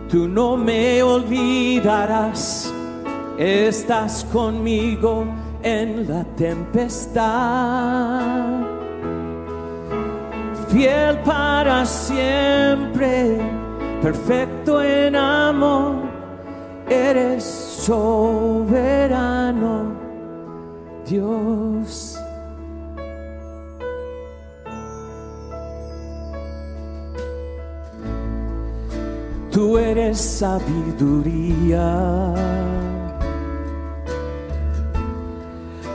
tú 0.09 0.27
no 0.27 0.57
me 0.57 1.03
olvidarás, 1.03 2.73
estás 3.37 4.25
conmigo 4.33 5.27
en 5.63 6.09
la 6.09 6.25
tempestad. 6.37 7.35
Fiel 10.69 11.19
para 11.19 11.85
siempre, 11.85 13.39
perfecto 14.01 14.83
en 14.83 15.15
amor 15.15 16.14
eres 16.89 17.45
soberano, 17.85 19.93
Dios. 21.07 22.19
Tú 29.51 29.77
eres 29.79 30.19
sabiduría. 30.19 32.33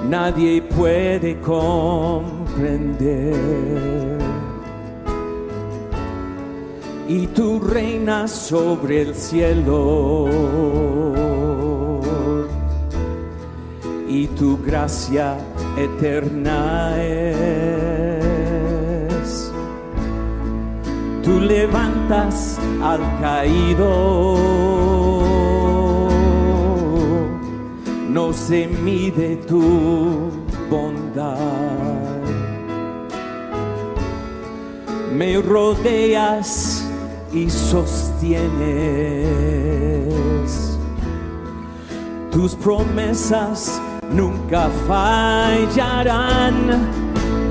Nadie 0.07 0.61
puede 0.61 1.39
comprender 1.41 4.28
y 7.09 7.25
tú 7.25 7.59
reinas 7.59 8.31
sobre 8.31 9.01
el 9.01 9.15
cielo. 9.15 10.29
Y 14.07 14.27
tu 14.27 14.59
gracia 14.63 15.35
eterna 15.75 16.95
es. 17.01 18.31
Tú 21.23 21.39
levantas 21.39 22.59
al 22.83 23.01
caído. 23.19 24.37
No 28.07 28.33
se 28.33 28.67
mide 28.67 29.37
tu 29.47 30.29
bondad. 30.69 31.39
Me 35.11 35.41
rodeas 35.41 36.68
y 37.33 37.49
sostienes. 37.49 38.49
Tus 42.31 42.55
promesas 42.55 43.81
nunca 44.11 44.69
fallarán. 44.87 46.79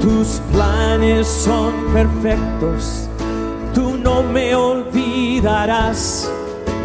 Tus 0.01 0.41
planes 0.53 1.27
son 1.27 1.73
perfectos. 1.93 3.09
Tú 3.75 3.99
no 3.99 4.23
me 4.23 4.55
olvidarás. 4.55 6.31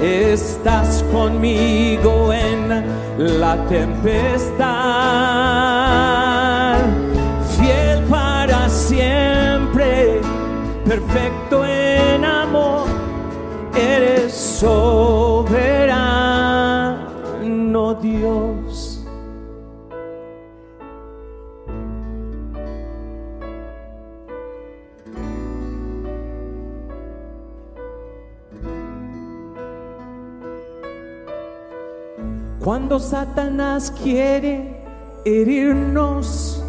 Estás 0.01 1.03
conmigo 1.11 2.33
en 2.33 2.83
la 3.17 3.55
tempestad. 3.67 4.63
Fiel 7.57 8.03
para 8.09 8.67
siempre, 8.67 10.19
perfecto 10.85 11.63
en 11.65 11.72
eres 13.75 14.33
soberano 14.33 15.73
Dios. 17.95 19.05
Cuando 32.59 32.97
Satanás 32.97 33.91
quiere 34.01 34.81
herirnos, 35.25 36.63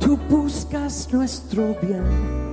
tú 0.00 0.18
buscas 0.28 1.12
nuestro 1.12 1.76
bien 1.80 2.47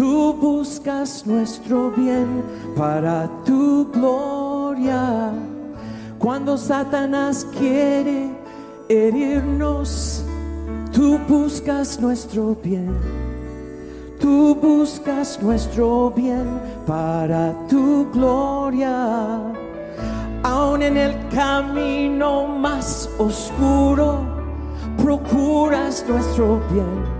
Tú 0.00 0.32
buscas 0.32 1.26
nuestro 1.26 1.90
bien 1.90 2.42
para 2.74 3.28
tu 3.44 3.86
gloria. 3.92 5.30
Cuando 6.18 6.56
Satanás 6.56 7.46
quiere 7.58 8.30
herirnos, 8.88 10.24
tú 10.90 11.18
buscas 11.28 12.00
nuestro 12.00 12.56
bien. 12.64 12.96
Tú 14.18 14.54
buscas 14.54 15.38
nuestro 15.42 16.10
bien 16.16 16.48
para 16.86 17.52
tu 17.68 18.10
gloria. 18.10 19.38
Aún 20.42 20.80
en 20.80 20.96
el 20.96 21.14
camino 21.28 22.46
más 22.46 23.10
oscuro, 23.18 24.20
procuras 24.96 26.02
nuestro 26.08 26.58
bien 26.72 27.19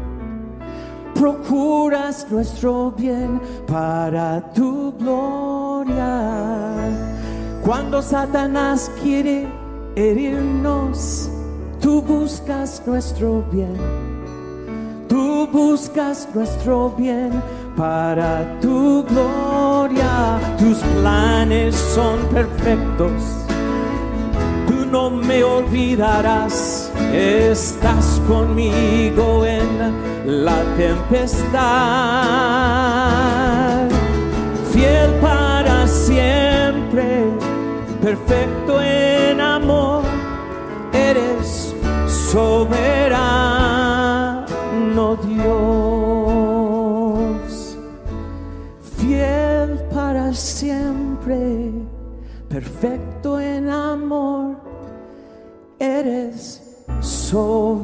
procuras 1.20 2.26
nuestro 2.30 2.90
bien 2.92 3.38
para 3.66 4.40
tu 4.54 4.90
gloria. 4.98 6.08
Cuando 7.62 8.00
Satanás 8.00 8.90
quiere 9.02 9.46
herirnos, 9.96 11.28
tú 11.78 12.00
buscas 12.00 12.82
nuestro 12.86 13.44
bien. 13.52 13.76
Tú 15.08 15.46
buscas 15.52 16.26
nuestro 16.34 16.94
bien 16.96 17.30
para 17.76 18.58
tu 18.62 19.04
gloria. 19.04 20.40
Tus 20.58 20.78
planes 20.78 21.74
son 21.76 22.18
perfectos. 22.32 23.12
Tú 24.66 24.86
no 24.90 25.10
me 25.10 25.44
olvidarás. 25.44 26.79
Estás 27.12 28.20
conmigo 28.28 29.44
en 29.44 30.44
la 30.44 30.62
tempestad. 30.76 31.60
Fiel 34.72 35.10
para 35.20 35.86
siempre, 35.86 37.24
perfecto 38.00 38.80
en 38.80 39.40
amor, 39.40 40.04
eres 40.92 41.74
soberano 42.06 43.40
Dios. 45.26 45.80
Fiel 48.96 49.80
para 49.92 50.32
siempre, 50.32 51.72
perfecto 52.48 53.40
en 53.40 53.68
amor, 53.68 54.56
eres 55.78 56.59
soberano. 57.30 57.80